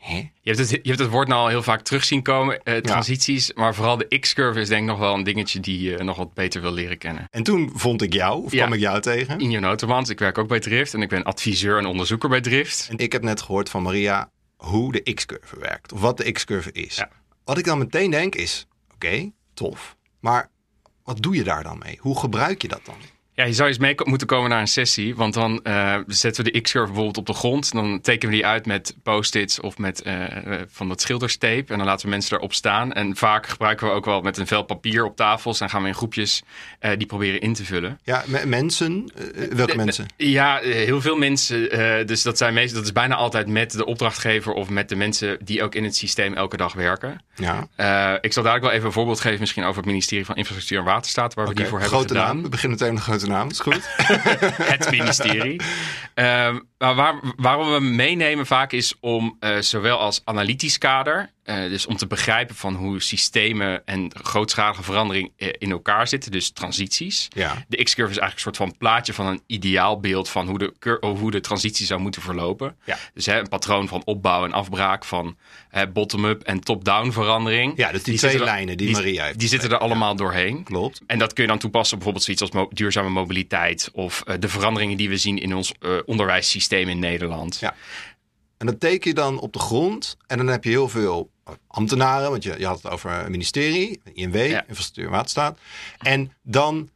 Hè? 0.00 0.16
Je, 0.16 0.50
hebt 0.54 0.58
het, 0.58 0.70
je 0.70 0.88
hebt 0.88 0.98
het 0.98 1.10
woord 1.10 1.28
nou 1.28 1.40
al 1.40 1.48
heel 1.48 1.62
vaak 1.62 1.82
terug 1.82 2.04
zien 2.04 2.22
komen, 2.22 2.60
uh, 2.64 2.76
transities. 2.76 3.46
Ja. 3.46 3.52
Maar 3.56 3.74
vooral 3.74 3.96
de 3.96 4.18
X-curve 4.18 4.60
is 4.60 4.68
denk 4.68 4.82
ik 4.82 4.88
nog 4.88 4.98
wel 4.98 5.14
een 5.14 5.22
dingetje 5.22 5.60
die 5.60 5.80
je 5.80 6.02
nog 6.02 6.16
wat 6.16 6.34
beter 6.34 6.60
wil 6.60 6.72
leren 6.72 6.98
kennen. 6.98 7.26
En 7.30 7.42
toen 7.42 7.70
vond 7.74 8.02
ik 8.02 8.12
jou, 8.12 8.44
of 8.44 8.52
ja. 8.52 8.58
kwam 8.58 8.72
ik 8.72 8.80
jou 8.80 9.00
tegen? 9.00 9.38
Injo 9.38 9.60
Notemans, 9.60 10.08
ik 10.08 10.18
werk 10.18 10.38
ook 10.38 10.48
bij 10.48 10.60
Drift 10.60 10.94
en 10.94 11.02
ik 11.02 11.08
ben 11.08 11.22
adviseur 11.22 11.78
en 11.78 11.86
onderzoeker 11.86 12.28
bij 12.28 12.40
Drift. 12.40 12.86
En 12.90 12.98
ik 12.98 13.12
heb 13.12 13.22
net 13.22 13.42
gehoord 13.42 13.68
van 13.68 13.82
Maria 13.82 14.30
hoe 14.56 14.92
de 14.92 15.14
X-curve 15.14 15.58
werkt, 15.58 15.92
of 15.92 16.00
wat 16.00 16.16
de 16.16 16.32
X-curve 16.32 16.72
is. 16.72 16.96
Ja. 16.96 17.10
Wat 17.50 17.58
ik 17.58 17.64
dan 17.64 17.78
meteen 17.78 18.10
denk 18.10 18.34
is, 18.34 18.66
oké, 18.84 18.94
okay, 18.94 19.32
tof. 19.54 19.96
Maar 20.20 20.50
wat 21.04 21.22
doe 21.22 21.34
je 21.34 21.44
daar 21.44 21.62
dan 21.62 21.78
mee? 21.78 21.98
Hoe 22.00 22.18
gebruik 22.18 22.62
je 22.62 22.68
dat 22.68 22.84
dan? 22.84 22.94
Ja, 23.40 23.46
je 23.46 23.52
zou 23.52 23.68
eens 23.68 23.78
mee 23.78 23.94
moeten 24.04 24.26
komen 24.26 24.50
naar 24.50 24.60
een 24.60 24.68
sessie. 24.68 25.16
Want 25.16 25.34
dan 25.34 25.60
uh, 25.64 25.96
zetten 26.06 26.44
we 26.44 26.50
de 26.50 26.60
X-curve 26.60 26.86
bijvoorbeeld 26.86 27.16
op 27.16 27.26
de 27.26 27.32
grond. 27.32 27.72
Dan 27.72 28.00
tekenen 28.00 28.30
we 28.30 28.40
die 28.40 28.46
uit 28.46 28.66
met 28.66 28.94
post-its 29.02 29.60
of 29.60 29.78
met 29.78 30.02
uh, 30.06 30.24
van 30.68 30.88
dat 30.88 31.00
schilderstape. 31.00 31.72
En 31.72 31.78
dan 31.78 31.86
laten 31.86 32.04
we 32.04 32.10
mensen 32.10 32.36
erop 32.36 32.52
staan. 32.52 32.92
En 32.92 33.16
vaak 33.16 33.46
gebruiken 33.46 33.86
we 33.86 33.92
ook 33.92 34.04
wel 34.04 34.20
met 34.20 34.38
een 34.38 34.46
vel 34.46 34.62
papier 34.62 35.04
op 35.04 35.16
tafels. 35.16 35.58
Dan 35.58 35.70
gaan 35.70 35.82
we 35.82 35.88
in 35.88 35.94
groepjes 35.94 36.42
uh, 36.80 36.90
die 36.96 37.06
proberen 37.06 37.40
in 37.40 37.54
te 37.54 37.64
vullen. 37.64 37.98
Ja, 38.02 38.24
mensen? 38.44 39.12
welke 39.50 39.76
mensen? 39.76 40.06
Ja, 40.16 40.58
heel 40.62 41.00
veel 41.00 41.16
mensen. 41.16 41.68
dus 42.06 42.22
dat, 42.22 42.38
zijn 42.38 42.54
meestal, 42.54 42.76
dat 42.76 42.84
is 42.86 42.92
bijna 42.92 43.14
altijd 43.14 43.46
met 43.46 43.70
de 43.70 43.84
opdrachtgever 43.84 44.52
of 44.52 44.68
met 44.68 44.88
de 44.88 44.96
mensen 44.96 45.38
die 45.44 45.62
ook 45.62 45.74
in 45.74 45.84
het 45.84 45.96
systeem 45.96 46.34
elke 46.34 46.56
dag 46.56 46.72
werken. 46.72 47.22
Ja. 47.34 47.68
ik 48.20 48.32
zal 48.32 48.42
dadelijk 48.42 48.64
wel 48.64 48.72
even 48.72 48.86
een 48.86 48.92
voorbeeld 48.92 49.20
geven 49.20 49.40
misschien 49.40 49.64
over 49.64 49.76
het 49.76 49.86
ministerie 49.86 50.24
van 50.24 50.36
Infrastructuur 50.36 50.78
en 50.78 50.84
Waterstaat. 50.84 51.34
Waar 51.34 51.44
okay. 51.44 51.56
we 51.56 51.60
die 51.60 51.70
voor 51.70 51.80
hebben 51.80 51.98
grote 51.98 52.14
gedaan. 52.14 52.34
naam. 52.34 52.42
We 52.42 52.48
beginnen 52.48 52.78
meteen 52.78 52.94
met 52.94 53.04
de 53.04 53.10
grote 53.10 53.29
naam, 53.30 53.50
is 53.50 53.60
goed. 53.60 53.88
het 54.74 54.90
ministerie. 54.90 55.60
Um, 56.14 56.68
waar, 56.80 57.20
waarom 57.36 57.72
we 57.72 57.80
meenemen 57.80 58.46
vaak 58.46 58.72
is 58.72 58.94
om 59.00 59.36
uh, 59.40 59.58
zowel 59.58 59.98
als 59.98 60.20
analytisch 60.24 60.78
kader, 60.78 61.30
uh, 61.44 61.56
dus 61.56 61.86
om 61.86 61.96
te 61.96 62.06
begrijpen 62.06 62.54
van 62.54 62.74
hoe 62.74 63.02
systemen 63.02 63.86
en 63.86 64.10
grootschalige 64.22 64.82
verandering 64.82 65.32
uh, 65.36 65.48
in 65.58 65.70
elkaar 65.70 66.08
zitten, 66.08 66.30
dus 66.30 66.50
transities. 66.50 67.28
Ja. 67.34 67.64
De 67.68 67.82
X-curve 67.82 68.10
is 68.10 68.18
eigenlijk 68.18 68.34
een 68.34 68.54
soort 68.54 68.56
van 68.56 68.78
plaatje 68.78 69.12
van 69.12 69.26
een 69.26 69.42
ideaalbeeld 69.46 70.28
van 70.28 70.48
hoe 70.48 70.58
de, 70.58 70.98
hoe 71.00 71.30
de 71.30 71.40
transitie 71.40 71.86
zou 71.86 72.00
moeten 72.00 72.22
verlopen. 72.22 72.76
Ja. 72.84 72.98
Dus 73.14 73.26
hè, 73.26 73.38
een 73.38 73.48
patroon 73.48 73.88
van 73.88 74.02
opbouw 74.04 74.44
en 74.44 74.52
afbraak, 74.52 75.04
van 75.04 75.36
bottom-up 75.92 76.42
en 76.42 76.60
top-down 76.60 77.10
verandering. 77.10 77.72
Ja, 77.76 77.92
dus 77.92 78.02
die, 78.02 78.18
die 78.18 78.28
twee 78.28 78.44
lijnen 78.44 78.76
die, 78.76 78.86
die 78.86 78.96
Maria 78.96 79.24
heeft. 79.24 79.38
Die 79.38 79.48
zitten 79.48 79.70
er 79.70 79.78
allemaal 79.78 80.16
doorheen. 80.16 80.62
Klopt. 80.62 81.00
En 81.06 81.18
dat 81.18 81.32
kun 81.32 81.42
je 81.42 81.48
dan 81.48 81.58
toepassen 81.58 81.96
op 81.96 82.04
bijvoorbeeld 82.04 82.24
zoiets 82.24 82.42
als 82.42 82.68
mo 82.68 82.76
duurzame 82.76 83.08
mobiliteit 83.08 83.90
of 83.92 84.22
de 84.38 84.48
veranderingen 84.48 84.96
die 84.96 85.08
we 85.08 85.16
zien 85.16 85.38
in 85.38 85.54
ons 85.54 85.72
onderwijssysteem 86.04 86.68
in 86.72 86.98
Nederland. 86.98 87.58
Ja. 87.58 87.74
En 88.56 88.66
dat 88.66 88.80
teken 88.80 89.10
je 89.10 89.16
dan 89.16 89.38
op 89.38 89.52
de 89.52 89.58
grond. 89.58 90.16
En 90.26 90.36
dan 90.36 90.46
heb 90.46 90.64
je 90.64 90.70
heel 90.70 90.88
veel 90.88 91.30
ambtenaren. 91.66 92.30
Want 92.30 92.42
je, 92.42 92.54
je 92.58 92.66
had 92.66 92.82
het 92.82 92.92
over 92.92 93.30
ministerie, 93.30 94.00
INW, 94.12 94.46
ja. 94.46 94.60
Infrastructuur 94.66 95.04
en 95.04 95.10
Waterstaat. 95.10 95.58
En 95.98 96.32
dan 96.42 96.90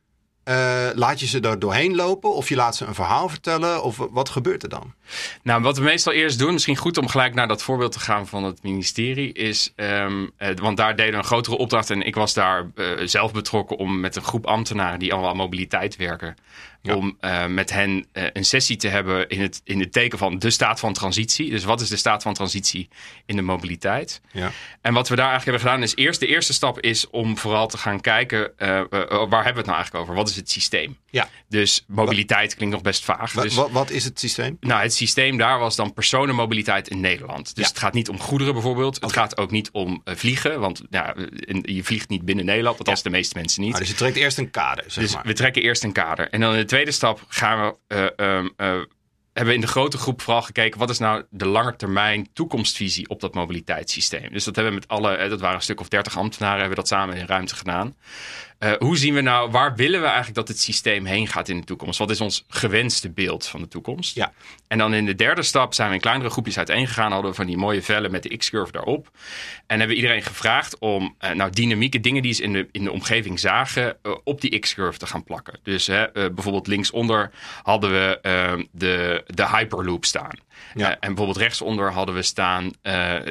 Eh, 0.45 0.88
laat 0.95 1.21
je 1.21 1.26
ze 1.26 1.40
er 1.40 1.59
doorheen 1.59 1.95
lopen 1.95 2.35
of 2.35 2.49
je 2.49 2.54
laat 2.54 2.76
ze 2.76 2.85
een 2.85 2.95
verhaal 2.95 3.28
vertellen? 3.28 3.83
Of 3.83 3.97
wat 4.11 4.28
gebeurt 4.28 4.62
er 4.62 4.69
dan? 4.69 4.95
Nou, 5.43 5.62
wat 5.62 5.78
we 5.78 5.85
meestal 5.85 6.12
eerst 6.12 6.38
doen, 6.38 6.52
misschien 6.52 6.76
goed 6.76 6.99
om 6.99 7.09
gelijk 7.09 7.35
naar 7.35 7.49
dat 7.49 7.62
voorbeeld 7.62 7.93
te 7.93 8.00
gaan 8.00 8.26
van 8.26 8.45
het 8.45 8.62
ministerie, 8.62 9.33
is, 9.33 9.73
um, 9.76 10.31
want 10.54 10.76
daar 10.76 10.97
deden 10.97 11.12
we 11.12 11.19
een 11.19 11.25
grotere 11.25 11.57
opdracht 11.57 11.90
en 11.90 12.02
ik 12.02 12.14
was 12.14 12.35
daar 12.35 12.71
uh, 12.75 12.87
zelf 13.04 13.33
betrokken 13.33 13.76
om 13.76 14.00
met 14.00 14.16
een 14.16 14.23
groep 14.23 14.47
ambtenaren 14.47 14.99
die 14.99 15.12
allemaal 15.12 15.31
aan 15.31 15.37
mobiliteit 15.37 15.97
werken, 15.97 16.37
ja. 16.85 16.95
om 16.95 17.17
uh, 17.21 17.47
met 17.47 17.71
hen 17.71 18.07
een 18.12 18.45
sessie 18.45 18.76
te 18.76 18.88
hebben 18.88 19.29
in 19.29 19.41
het, 19.41 19.61
in 19.64 19.81
het 19.81 19.93
teken 19.93 20.19
van 20.19 20.38
de 20.38 20.50
staat 20.50 20.81
van 20.81 20.93
transitie. 20.93 21.50
Dus 21.50 21.64
wat 21.64 21.81
is 21.81 21.88
de 21.88 21.97
staat 21.97 22.23
van 22.23 22.35
transitie 22.35 22.88
in 23.26 23.37
de 23.37 23.43
mobiliteit? 23.43 24.21
Ja. 24.33 24.50
En 24.81 24.95
wat 24.95 25.09
we 25.09 25.17
daar 25.17 25.31
eigenlijk 25.31 25.59
hebben 25.59 25.73
gedaan 25.73 25.83
is 25.88 26.05
eerst, 26.05 26.21
de 26.21 26.26
eerste 26.26 26.53
stap 26.53 26.81
is 26.81 27.11
om 27.11 27.38
vooral 27.38 27.67
te 27.69 27.79
gaan 27.79 28.00
kijken, 28.00 28.53
waar 28.59 28.88
hebben 28.88 29.29
we 29.29 29.38
het 29.38 29.67
nou 29.67 29.75
eigenlijk 29.75 29.95
over? 29.95 30.14
Wat 30.14 30.29
is 30.29 30.37
het 30.37 30.50
systeem? 30.50 30.99
Ja. 31.11 31.29
Dus 31.49 31.85
mobiliteit 31.87 32.55
klinkt 32.55 32.75
nog 32.75 32.83
best 32.85 33.05
vaag. 33.05 33.33
Wat, 33.33 33.45
dus, 33.45 33.55
wat, 33.55 33.71
wat 33.71 33.91
is 33.91 34.05
het 34.05 34.21
systeem? 34.21 34.57
Nou, 34.61 34.83
het 34.83 34.95
systeem 34.95 35.37
daar 35.37 35.59
was 35.59 35.76
dan 35.76 35.93
personenmobiliteit 35.93 36.88
in 36.88 37.00
Nederland. 37.00 37.55
Dus 37.55 37.64
Ja. 37.64 37.71
het 37.71 37.79
gaat 37.79 37.93
niet 37.93 38.09
om 38.09 38.21
goederen 38.21 38.53
bijvoorbeeld. 38.53 39.00
Het 39.00 39.12
gaat 39.12 39.37
ook 39.38 39.50
niet 39.50 39.71
om 39.73 40.00
eh, 40.05 40.14
vliegen. 40.14 40.61
Want 40.61 40.83
ja, 40.91 41.14
je 41.62 41.85
vliegt 41.85 42.09
niet 42.09 42.25
binnen 42.25 42.45
Nederland. 42.45 42.79
Althans, 42.79 43.03
de 43.03 43.11
meeste 43.11 43.38
mensen 43.38 43.62
niet. 43.62 43.73
Ah, 43.73 43.79
dus 43.79 43.88
je 43.88 43.95
trekt 43.95 44.17
eerst 44.17 44.38
een 44.38 44.50
kader, 44.50 44.85
zeg 44.87 45.05
dus 45.05 45.14
maar. 45.14 45.23
we 45.26 45.33
trekken 45.33 45.62
eerst 45.62 45.85
een 45.85 45.93
kader. 45.93 46.29
En 46.31 46.41
dan 46.41 46.53
in 46.53 46.59
de 46.59 46.64
tweede 46.75 46.93
stap 46.93 47.25
gaan 47.28 47.61
we... 47.66 47.76
eh, 47.87 48.37
ehm, 48.37 48.49
eh, 48.57 48.66
hebben 49.33 49.52
we 49.52 49.54
in 49.54 49.61
de 49.61 49.66
grote 49.66 49.99
groep 49.99 50.21
vooral 50.21 50.43
gekeken... 50.43 50.78
wat 50.78 50.90
is 50.90 50.99
nou 50.99 51.25
de 51.31 51.47
langetermijn 51.47 52.28
toekomstvisie 52.33 53.09
op 53.09 53.21
dat 53.21 53.35
mobiliteitssysteem. 53.35 54.33
Dus 54.33 54.45
dat 54.45 54.54
hebben 54.54 54.75
we 54.75 54.78
met 54.81 54.88
alle... 54.88 55.14
eh, 55.14 55.31
dat 55.31 55.40
waren 55.40 55.57
een 55.57 55.62
stuk 55.62 55.81
of 55.81 55.88
dertig 55.88 56.16
ambtenaren... 56.16 56.59
hebben 56.59 56.76
dat 56.76 56.88
samen 56.88 57.16
in 57.16 57.26
ruimte 57.26 57.54
gedaan. 57.54 57.97
Eh, 58.58 58.73
hoe 58.78 58.96
zien 58.96 59.14
we 59.14 59.20
nou... 59.20 59.50
waar 59.50 59.76
willen 59.76 60.00
we 60.00 60.06
eigenlijk 60.06 60.37
dat 60.37 60.49
het 60.49 60.61
systeem 60.61 61.04
heen 61.04 61.26
gaat 61.26 61.49
in 61.49 61.61
de 61.61 61.66
toekomst? 61.66 61.99
Wat 61.99 62.11
is 62.11 62.20
ons 62.20 62.44
gewenste 62.49 63.11
beeld 63.11 63.46
van 63.46 63.61
de 63.61 63.68
toekomst? 63.68 64.14
Ja. 64.14 64.32
En 64.75 64.80
dan 64.80 64.94
in 64.94 65.04
de 65.04 65.14
derde 65.14 65.42
stap 65.42 65.75
zijn 65.75 65.88
we 65.88 65.94
in 65.94 66.00
kleinere 66.00 66.30
groepjes 66.30 66.58
uiteengegaan. 66.58 67.12
Hadden 67.12 67.30
we 67.30 67.37
van 67.37 67.46
die 67.46 67.56
mooie 67.56 67.82
vellen 67.82 68.11
met 68.11 68.23
de 68.23 68.37
X-curve 68.37 68.73
daarop. 68.73 69.11
En 69.66 69.78
hebben 69.78 69.96
we 69.96 70.02
iedereen 70.02 70.23
gevraagd 70.23 70.78
om 70.78 71.14
eh, 71.18 71.30
nou, 71.30 71.50
dynamieke 71.50 72.00
dingen 72.00 72.23
die 72.23 72.32
ze 72.32 72.42
in 72.42 72.52
de, 72.52 72.68
in 72.73 72.84
de 72.84 72.92
omgeving 72.92 73.40
zagen, 73.40 73.96
eh, 74.02 74.12
op 74.25 74.40
die 74.40 74.58
X-curve 74.58 74.99
te 74.99 75.06
gaan 75.06 75.25
plakken. 75.25 75.58
Dus 75.62 75.87
hè, 75.87 76.11
bijvoorbeeld 76.12 76.66
linksonder 76.66 77.30
hadden 77.62 77.90
we 77.90 78.18
eh, 78.23 78.52
de, 78.73 79.25
de 79.26 79.49
Hyperloop 79.49 80.04
staan. 80.04 80.38
Ja. 80.75 80.90
En 80.90 81.08
bijvoorbeeld 81.08 81.37
rechtsonder 81.37 81.92
hadden 81.92 82.14
we 82.14 82.23
staan, 82.23 82.70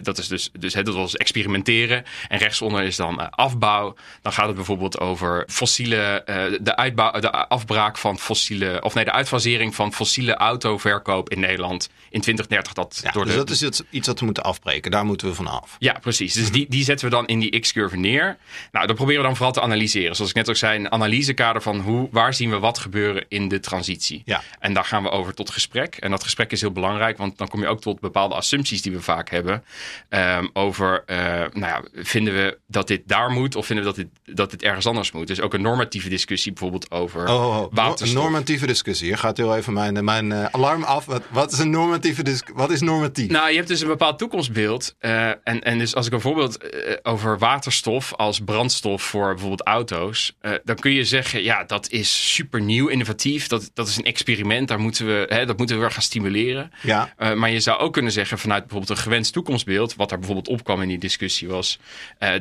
dat 0.02 0.18
is 0.18 0.28
dus, 0.28 0.50
dus 0.60 0.74
hè, 0.74 0.84
dat 0.84 0.96
was 0.96 1.16
experimenteren. 1.16 2.04
En 2.28 2.38
rechtsonder 2.38 2.84
is 2.84 2.96
dan 2.96 3.30
afbouw. 3.30 3.96
Dan 4.22 4.34
gaat 4.34 4.48
het 4.48 4.56
bijvoorbeeld 4.56 5.00
over 5.00 5.13
fossiele, 5.48 6.24
eh, 6.26 6.44
de, 6.62 6.76
uitbouw, 6.76 7.12
de 7.12 7.32
afbraak 7.32 7.98
van 7.98 8.20
fossiele, 8.20 8.82
of 8.82 8.94
nee, 8.94 9.06
de 9.06 9.12
uitfasering 9.12 9.76
van 9.76 9.94
fossiele 9.94 10.36
autoverkoop 10.36 11.30
in 11.30 11.40
Nederland 11.40 11.90
in 12.10 12.22
2030. 12.22 12.74
Dat 12.74 13.00
Ja, 13.04 13.12
door 13.12 13.24
dus 13.24 13.34
de, 13.34 13.40
dat 13.40 13.50
is 13.50 13.82
iets, 13.90 14.08
wat 14.08 14.20
we 14.20 14.26
moeten 14.26 14.44
afbreken. 14.44 14.92
Daar 14.92 15.06
moeten 15.06 15.28
we 15.28 15.34
van 15.34 15.48
af. 15.48 15.76
ja, 15.80 15.94
precies. 16.02 16.34
Dus 16.34 16.52
die, 16.52 16.66
die 16.70 16.84
zetten 16.84 17.06
we 17.10 17.16
dan 17.16 17.28
in 17.28 17.40
die 17.40 17.60
X-curve 17.60 17.98
neer. 17.98 18.38
Nou, 18.72 18.88
dat 18.88 18.96
proberen 18.96 19.22
we 19.22 19.28
dan 19.28 19.36
vooral 19.36 19.54
te 19.54 19.62
analyseren. 19.62 20.16
Zoals 20.16 20.30
ik 20.30 20.38
net 20.38 20.50
ook 20.50 20.56
zei, 20.56 20.80
een 20.80 20.92
analysekader 20.92 21.62
van 21.62 21.80
hoe, 21.80 22.08
waar 22.12 22.34
zien 22.34 22.50
we 22.50 22.60
wat 22.60 22.80
gebeuren 22.80 23.26
in 23.28 23.48
de 23.48 23.60
transitie. 23.60 24.22
Ja. 24.26 24.42
En 24.60 24.74
daar 24.74 24.86
gaan 24.86 25.04
we 25.04 25.10
over 25.10 25.34
tot 25.34 25.50
gesprek. 25.50 25.96
En 25.96 26.12
dat 26.12 26.24
gesprek 26.24 26.52
is 26.52 26.62
heel 26.62 26.72
belangrijk, 26.72 27.18
want 27.18 27.38
dan 27.38 27.48
kom 27.48 27.62
je 27.62 27.68
ook 27.68 27.82
tot 27.82 28.00
bepaalde 28.00 28.36
assumpties 28.36 28.82
die 28.82 28.92
we 28.92 29.02
vaak 29.02 29.30
hebben. 29.30 29.64
ehm, 30.10 30.48
over, 30.54 31.04
eh, 31.06 31.18
nou 31.54 31.60
ja, 31.60 31.82
vinden 31.94 32.34
we 32.34 32.58
dat 32.68 32.88
dit 32.88 33.02
daar 33.06 33.30
moet 33.30 33.56
of 33.56 33.66
vinden 33.66 33.86
we 33.86 33.94
dat 33.94 34.06
dit, 34.24 34.36
dat 34.36 34.52
dit 34.52 34.64
ergens 34.64 34.86
anders 34.86 35.03
moet? 35.12 35.28
Dus 35.28 35.42
ook 35.42 35.54
een 35.54 35.62
normatieve 35.62 36.10
discussie 36.10 36.52
bijvoorbeeld 36.52 36.92
over 36.92 37.28
Oh, 37.28 37.36
oh, 37.36 37.58
oh. 37.58 37.62
Een 37.62 37.68
waterstof. 37.72 38.22
normatieve 38.24 38.68
discussie. 38.68 39.08
Hier 39.08 39.18
gaat 39.18 39.38
heel 39.38 39.56
even 39.56 39.74
mijn, 39.74 40.04
mijn 40.04 40.32
eh, 40.32 40.46
alarm 40.52 40.84
af. 40.84 41.06
Wat, 41.06 41.22
wat 41.32 41.52
is 41.52 41.60
een 41.60 41.70
normatieve 41.70 42.24
discussie? 42.24 42.56
Wat 42.58 42.72
is 42.72 42.82
normatief? 42.82 43.30
Nou, 43.30 43.50
je 43.50 43.56
hebt 43.56 43.68
dus 43.68 43.82
een 43.82 43.88
bepaald 43.88 44.18
toekomstbeeld. 44.18 44.96
eh, 45.00 45.28
en, 45.28 45.62
en 45.64 45.78
dus 45.78 45.96
als 45.96 46.06
ik 46.06 46.12
bijvoorbeeld 46.12 46.58
eh, 46.58 46.94
over 47.04 47.38
waterstof 47.38 48.14
als 48.14 48.40
brandstof 48.40 49.02
voor 49.04 49.28
bijvoorbeeld 49.30 49.62
auto's. 49.68 50.36
dan 50.64 50.76
kun 50.76 50.92
je 50.92 51.04
zeggen, 51.06 51.44
ja, 51.44 51.64
dat 51.64 51.90
is 51.90 52.34
super 52.34 52.62
nieuw, 52.62 52.88
innovatief. 52.88 53.48
Dat, 53.48 53.72
dat 53.74 53.88
is 53.88 53.98
een 53.98 54.04
experiment. 54.06 54.68
Daar 54.68 54.80
moeten 54.80 55.06
we, 55.06 55.26
hè, 55.30 55.46
dat 55.46 55.58
moeten 55.58 55.76
we 55.76 55.82
weer 55.82 55.92
gaan 55.92 56.02
stimuleren. 56.02 56.72
ja, 56.82 57.14
maar 57.36 57.50
je 57.50 57.60
zou 57.60 57.80
ook 57.80 57.94
kunnen 57.94 58.12
zeggen 58.12 58.38
vanuit 58.40 58.62
bijvoorbeeld 58.62 58.98
een 58.98 59.04
gewenst 59.04 59.34
toekomstbeeld. 59.34 59.96
Wat 59.96 60.12
er 60.12 60.18
bijvoorbeeld 60.18 60.48
opkwam 60.48 60.82
in 60.82 60.88
die 60.88 60.98
discussie 60.98 61.48
was. 61.48 61.80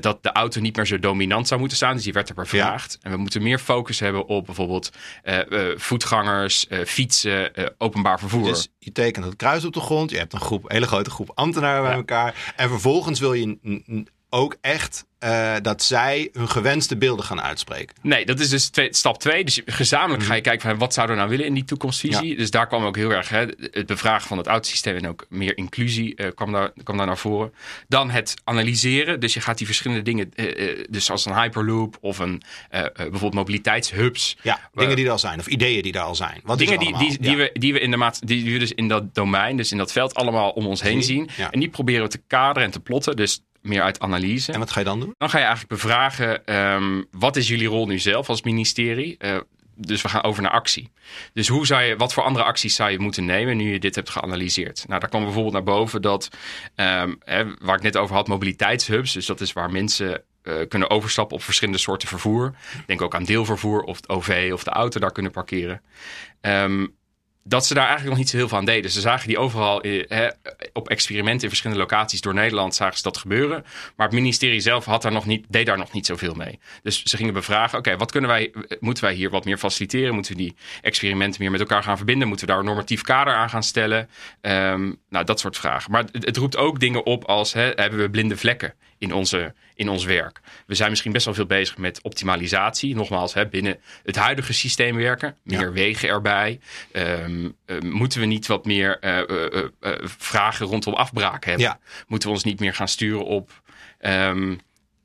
dat 0.01 0.23
de 0.23 0.33
auto 0.33 0.61
niet 0.61 0.77
meer 0.77 0.87
zo 0.87 0.99
dominant 0.99 1.49
zou 1.49 1.61
moeten 1.61 1.77
staan. 1.79 1.95
Dus 1.95 2.05
die 2.05 2.13
werd 2.13 2.29
er 2.29 2.35
En 3.03 3.11
we 3.11 3.17
moeten 3.17 3.43
meer 3.43 3.59
focus 3.59 4.01
hebben 4.01 4.27
op 4.27 4.47
bijvoorbeeld 4.47 4.91
eh, 5.23 5.71
eh, 5.71 5.79
voetgangers, 5.79 6.67
eh, 6.67 6.85
fietsen, 6.85 7.51
openbaar 7.79 8.19
vervoer. 8.19 8.45
dus 8.49 8.69
je 8.79 8.93
tekent 8.93 9.25
het 9.25 9.37
kruis 9.37 9.65
op 9.65 9.73
de 9.73 9.81
grond. 9.81 10.11
Je 10.11 10.19
hebt 10.19 10.33
een 10.33 10.41
groep, 10.41 10.71
hele 10.71 10.87
grote 10.87 11.11
groep 11.11 11.31
ambtenaren 11.35 11.83
bij 11.83 11.91
Ja. 11.91 11.97
elkaar. 11.97 12.53
En 12.57 12.69
vervolgens 12.69 13.21
wil 13.21 13.33
je 13.33 13.59
ook 14.35 14.57
echt 14.61 15.05
eh, 15.19 15.55
dat 15.63 15.83
zij 15.83 16.29
hun 16.33 16.49
gewenste 16.49 16.97
beelden 16.97 17.25
gaan 17.25 17.41
uitspreken. 17.41 17.97
Nee, 18.03 18.27
dat 18.27 18.41
is 18.41 18.49
dus 18.49 18.69
twee- 18.69 18.95
stap 18.95 19.19
twee. 19.19 19.45
Dus 19.45 19.61
gezamenlijk 19.67 20.23
ga 20.23 20.35
je 20.35 20.41
kijken 20.41 20.69
van 20.71 20.79
wat 20.79 20.95
zouden 20.95 21.17
we 21.17 21.23
nou 21.23 21.33
willen 21.35 21.47
in 21.49 21.55
die 21.55 21.65
toekomstvisie. 21.65 22.37
Dus 22.37 22.51
daar 22.51 22.67
kwam 22.67 22.85
ook 22.85 22.97
heel 22.97 23.11
erg 23.11 23.29
hè, 23.29 23.47
het 23.71 23.87
bevragen 23.87 24.29
van 24.29 24.39
het 24.39 24.49
oude 24.49 24.67
systeem 24.67 24.97
en 24.97 25.09
ook 25.09 25.27
meer 25.29 25.57
inclusie 25.57 26.15
eh, 26.15 26.27
kwam, 26.35 26.53
daar, 26.53 26.71
kwam 26.83 26.97
daar 26.97 27.07
naar 27.07 27.19
voren. 27.19 27.53
Dan 27.89 28.11
het 28.11 28.35
analyseren. 28.45 29.21
Dus 29.21 29.35
je 29.35 29.41
gaat 29.41 29.59
die 29.59 29.67
verschillende 29.67 30.03
dingen, 30.03 30.35
eh, 30.35 30.85
dus 30.91 31.11
als 31.11 31.27
een 31.27 31.35
hyperloop 31.35 31.99
of 32.01 32.19
een 32.19 32.43
bijvoorbeeld 32.95 33.35
mobiliteitshubs. 33.35 34.37
Ja, 34.43 34.71
dingen 34.75 34.97
die 34.97 35.05
er 35.05 35.11
al 35.11 35.19
zijn. 35.19 35.39
Of 35.39 35.47
ideeën 35.47 35.83
die 35.83 35.93
er 35.93 36.01
al 36.01 36.15
zijn. 36.15 36.41
Wat 36.45 36.59
Dingen 36.59 36.79
die, 36.79 36.99
die, 36.99 37.19
die, 37.21 37.37
we, 37.37 37.51
die, 37.53 37.73
we 37.73 37.81
in 37.81 37.91
de 37.91 37.97
maat, 37.97 38.27
die 38.27 38.53
we 38.53 38.59
dus 38.59 38.73
in 38.73 38.89
dat 38.89 39.15
domein, 39.15 39.57
dus 39.57 39.73
in 39.73 39.79
dat 39.79 39.93
veld 39.93 40.15
allemaal 40.15 40.51
om 40.51 40.67
ons 40.67 40.83
heen 40.83 41.03
Zien, 41.03 41.29
zien. 41.29 41.45
ja. 41.45 41.51
En 41.51 41.61
die 41.61 41.69
proberen 41.69 42.03
we 42.03 42.09
te 42.09 42.21
kaderen 42.27 42.63
en 42.63 42.71
te 42.71 42.81
plotten. 42.81 43.17
Dus 43.17 43.43
meer 43.63 43.83
uit 43.83 44.01
analyse. 44.01 44.53
En 44.53 44.59
wat 44.59 44.71
ga 44.71 44.79
je 44.79 44.87
dan 44.87 45.01
doen? 45.01 45.15
Dan 45.19 45.31
ga 45.31 45.39
je 45.39 45.45
eigenlijk 45.45 45.75
bevragen, 45.75 46.47
ehm, 46.47 47.03
wat 47.11 47.37
is 47.37 47.49
jullie 47.49 47.69
rol 47.69 47.87
nu 47.87 47.99
zelf 47.99 48.29
als 48.29 48.43
ministerie? 48.43 49.17
Eh, 49.19 49.37
dus 49.75 50.03
we 50.03 50.09
gaan 50.09 50.23
over 50.23 50.43
naar 50.43 50.53
actie. 50.53 50.91
Dus 51.33 51.49
hoe 51.49 51.67
zou 51.67 51.83
je, 51.83 51.97
wat 51.97 52.13
voor 52.13 52.23
andere 52.23 52.45
acties 52.45 52.75
zou 52.75 52.91
je 52.91 52.99
moeten 52.99 53.25
nemen 53.25 53.57
nu 53.57 53.73
je 53.73 53.79
dit 53.79 53.95
hebt 53.95 54.11
geanalyseerd? 54.11 54.85
Nou, 54.89 55.01
daar 55.01 55.09
kwam 55.09 55.23
bijvoorbeeld 55.23 55.55
naar 55.55 55.63
boven 55.63 56.03
dat, 56.03 56.29
ehm, 56.75 57.15
hè, 57.25 57.45
waar 57.59 57.77
ik 57.77 57.83
net 57.83 57.97
over 57.97 58.15
had, 58.15 58.29
mobiliteitshubs. 58.29 59.13
Dus 59.13 59.27
dat 59.27 59.41
is 59.41 59.53
waar 59.53 59.71
mensen 59.71 60.23
eh, 60.43 60.55
kunnen 60.69 60.91
overstappen 60.91 61.37
op 61.37 61.43
verschillende 61.43 61.81
soorten 61.81 62.09
vervoer. 62.09 62.55
Denk 62.87 63.03
ook 63.03 63.15
aan 63.15 63.25
deelvervoer 63.25 63.83
of 63.83 63.97
het 63.97 64.09
OV 64.09 64.51
of 64.53 64.65
de 64.65 64.71
auto 64.71 65.01
daar 65.01 65.13
kunnen 65.13 65.33
parkeren. 65.33 65.83
Ehm, 66.41 66.87
dat 67.45 67.67
ze 67.67 67.75
daar 67.75 67.87
eigenlijk 67.87 68.11
nog 68.11 68.19
niet 68.19 68.31
zo 68.31 68.37
heel 68.37 68.49
veel 68.49 68.59
aan 68.59 68.65
deden. 68.65 68.91
Ze 68.91 69.01
zagen 69.01 69.29
die 69.29 69.39
overal 69.39 69.81
eh, 69.83 70.29
op 70.73 70.89
experimenten 70.89 71.43
in 71.43 71.49
verschillende 71.49 71.83
locaties 71.83 72.21
door 72.21 72.35
Nederland 72.35 72.75
zagen 72.75 72.97
ze 72.97 73.03
dat 73.03 73.17
gebeuren. 73.17 73.65
Maar 73.97 74.07
het 74.07 74.17
ministerie 74.17 74.61
zelf 74.61 74.85
had 74.85 75.03
daar 75.03 75.13
nog 75.13 75.27
niet, 75.27 75.47
deed 75.49 75.67
daar 75.67 75.79
nog 75.79 75.93
niet 75.93 76.07
zoveel 76.07 76.35
mee. 76.35 76.59
Dus 76.83 77.03
ze 77.03 77.17
gingen 77.17 77.35
bevragen, 77.35 77.79
oké, 77.79 77.97
wat 77.97 78.11
kunnen 78.11 78.31
wij, 78.31 78.53
moeten 78.81 79.05
wij 79.05 79.15
hier 79.15 79.31
wat 79.31 79.45
meer 79.45 79.59
faciliteren? 79.59 80.15
Moeten 80.15 80.33
we 80.33 80.39
die 80.39 80.57
experimenten 80.81 81.41
meer 81.43 81.51
met 81.51 81.61
elkaar 81.61 81.83
gaan 81.83 81.97
verbinden? 81.97 82.29
Moeten 82.29 82.47
we 82.47 82.53
daar 82.53 82.61
een 82.61 82.69
normatief 82.69 83.03
kader 83.03 83.35
aan 83.35 83.51
gaan 83.51 83.63
stellen? 83.63 84.09
Ehm, 84.41 84.93
nou, 85.09 85.25
dat 85.25 85.41
soort 85.41 85.57
vragen. 85.57 85.91
Maar 85.91 86.05
het, 86.13 86.25
het 86.25 86.37
roept 86.37 86.57
ook 86.57 86.81
dingen 86.81 87.07
op 87.07 87.25
als, 87.25 87.53
hè, 87.53 87.71
hebben 87.75 87.99
we 87.99 88.11
blinde 88.11 88.37
vlekken 88.37 88.75
in, 89.03 89.13
onze, 89.13 89.55
in 89.75 89.89
ons 89.89 90.05
werk? 90.05 90.41
We 90.67 90.75
zijn 90.75 90.91
misschien 90.91 91.13
best 91.13 91.25
wel 91.25 91.35
veel 91.35 91.47
bezig 91.47 91.77
met 91.79 92.03
optimalisatie. 92.03 92.95
Nogmaals, 92.95 93.35
hè, 93.35 93.49
binnen 93.49 93.79
het 94.05 94.17
huidige 94.17 94.53
systeem 94.53 94.97
werken. 94.97 95.37
Meer 95.43 95.61
Ja. 95.61 95.73
wegen 95.73 96.09
erbij. 96.09 96.61
Ehm, 96.93 97.49
eh, 97.65 97.79
moeten 97.81 98.21
we 98.21 98.27
niet 98.27 98.47
wat 98.47 98.65
meer 98.65 98.99
eh, 98.99 99.19
eh, 99.51 99.69
vragen 100.05 100.67
rondom 100.67 100.95
afbraak 100.95 101.45
hebben? 101.45 101.65
Ja. 101.65 101.79
Moeten 102.07 102.29
we 102.29 102.35
ons 102.35 102.45
niet 102.45 102.61
meer 102.61 102.75
gaan 102.75 102.89
sturen 102.89 103.25
op 103.25 103.51
ehm, 103.99 104.55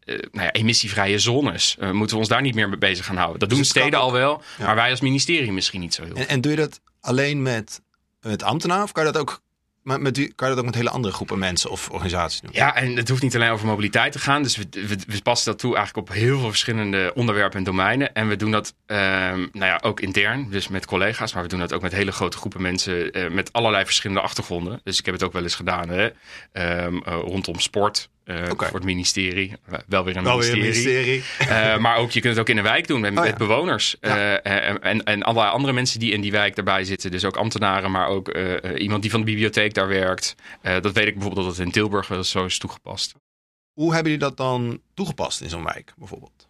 eh, 0.04 0.16
nou 0.32 0.46
ja, 0.46 0.52
emissievrije 0.52 1.20
zones? 1.20 1.76
Moeten 1.80 2.16
we 2.16 2.22
ons 2.22 2.28
daar 2.28 2.42
niet 2.42 2.56
meer 2.56 2.70
mee 2.70 2.78
bezig 2.78 3.06
gaan 3.06 3.18
houden? 3.18 3.40
Dat 3.40 3.50
doen 3.50 3.58
Dus 3.58 3.72
kan 3.72 3.82
steden 3.82 4.00
al 4.00 4.12
wel, 4.12 4.42
Ja. 4.58 4.66
maar 4.66 4.76
wij 4.76 4.90
als 4.90 5.02
ministerie 5.02 5.52
misschien 5.52 5.80
niet 5.82 5.94
zo 5.94 6.04
heel. 6.04 6.16
En, 6.16 6.28
en 6.28 6.42
doe 6.42 6.52
je 6.52 6.58
dat 6.58 6.82
alleen 7.02 7.42
met, 7.42 7.82
met 8.22 8.44
ambtenaren? 8.44 8.84
Of 8.84 8.92
kan 8.92 9.06
je 9.06 9.12
dat 9.12 9.22
ook 9.22 9.42
met, 9.88 10.02
met, 10.02 10.36
kan 10.36 10.50
je 10.50 10.56
dat 10.56 10.58
ook 10.58 10.66
met 10.66 10.76
hele 10.76 10.90
andere 10.90 11.14
groepen 11.14 11.40
mensen 11.40 11.70
of 11.70 11.90
organisaties 11.90 12.42
doen? 12.42 12.50
Ja, 12.54 12.76
en 12.76 12.96
het 12.96 13.10
hoeft 13.10 13.22
niet 13.22 13.36
alleen 13.36 13.52
over 13.52 13.68
mobiliteit 13.68 14.12
te 14.12 14.20
gaan. 14.20 14.44
Dus 14.44 14.58
we, 14.58 14.68
we, 14.72 14.98
we 15.08 15.22
passen 15.22 15.52
dat 15.52 15.60
toe 15.60 15.76
eigenlijk 15.76 16.10
op 16.10 16.16
heel 16.16 16.40
veel 16.40 16.50
verschillende 16.50 17.12
onderwerpen 17.14 17.58
en 17.58 17.64
domeinen. 17.64 18.14
En 18.14 18.28
we 18.28 18.36
doen 18.36 18.52
dat 18.52 18.74
ehm, 18.86 19.40
nou 19.52 19.66
ja, 19.66 19.80
ook 19.84 20.00
intern, 20.00 20.50
dus 20.50 20.68
met 20.68 20.86
collega's. 20.86 21.34
Maar 21.34 21.44
we 21.44 21.50
doen 21.50 21.60
dat 21.60 21.74
ook 21.74 21.82
met 21.82 21.92
hele 21.92 22.12
grote 22.12 22.38
groepen 22.38 22.62
mensen 22.62 23.12
eh, 23.12 23.30
met 23.30 23.54
allerlei 23.54 23.86
verschillende 23.86 24.22
achtergronden. 24.22 24.82
Dus 24.84 25.00
ik 25.00 25.06
heb 25.06 25.14
het 25.14 25.24
ook 25.24 25.34
wel 25.34 25.44
eens 25.44 25.56
gedaan 25.56 25.90
hè? 25.90 26.10
Ehm, 26.52 26.98
eh, 26.98 27.20
rondom 27.22 27.60
sport. 27.60 28.10
Eh. 28.28 28.44
Voor 28.48 28.74
het 28.74 28.84
ministerie. 28.84 29.54
Wel 29.88 30.04
weer 30.04 30.18
een 30.18 30.24
Wel 30.24 30.40
weer 30.40 30.58
ministerie. 30.58 30.98
een 30.98 31.24
ministerie. 31.24 31.74
Eh, 31.74 31.78
maar 31.78 31.98
ook, 31.98 32.12
je 32.12 32.20
kunt 32.20 32.34
het 32.34 32.42
ook 32.42 32.50
in 32.50 32.58
een 32.58 32.64
wijk 32.64 32.88
doen 32.88 33.02
met, 33.02 33.12
Oh, 33.12 33.20
met 33.20 33.30
ja. 33.30 33.36
bewoners. 33.36 33.96
Ja. 34.02 34.42
Eh, 34.42 34.70
en, 34.82 35.04
en, 35.04 35.24
allerlei 35.24 35.54
andere 35.54 35.74
mensen 35.74 36.00
die 36.00 36.12
in 36.12 36.22
die 36.22 36.32
wijk 36.32 36.56
daarbij 36.56 36.84
zitten. 36.84 37.12
Dus 37.12 37.26
ook 37.26 37.38
ambtenaren, 37.38 37.92
maar 37.92 38.08
ook 38.08 38.38
iemand 38.78 39.02
die 39.02 39.12
van 39.12 39.20
de 39.20 39.26
bibliotheek 39.26 39.74
daar 39.74 39.88
werkt. 39.88 40.36
Dat 40.62 40.94
weet 40.94 41.08
ik 41.08 41.14
bijvoorbeeld 41.14 41.46
dat 41.46 41.58
het 41.58 41.66
in 41.66 41.72
Tilburg 41.72 42.08
wel 42.08 42.24
zo 42.24 42.46
is 42.46 42.58
toegepast. 42.58 43.14
Hoe 43.74 43.94
hebben 43.94 44.12
jullie 44.12 44.28
dat 44.28 44.38
dan 44.38 44.82
toegepast 44.94 45.42
in 45.42 45.50
zo'n 45.50 45.64
wijk 45.64 45.94
bijvoorbeeld? 45.98 46.48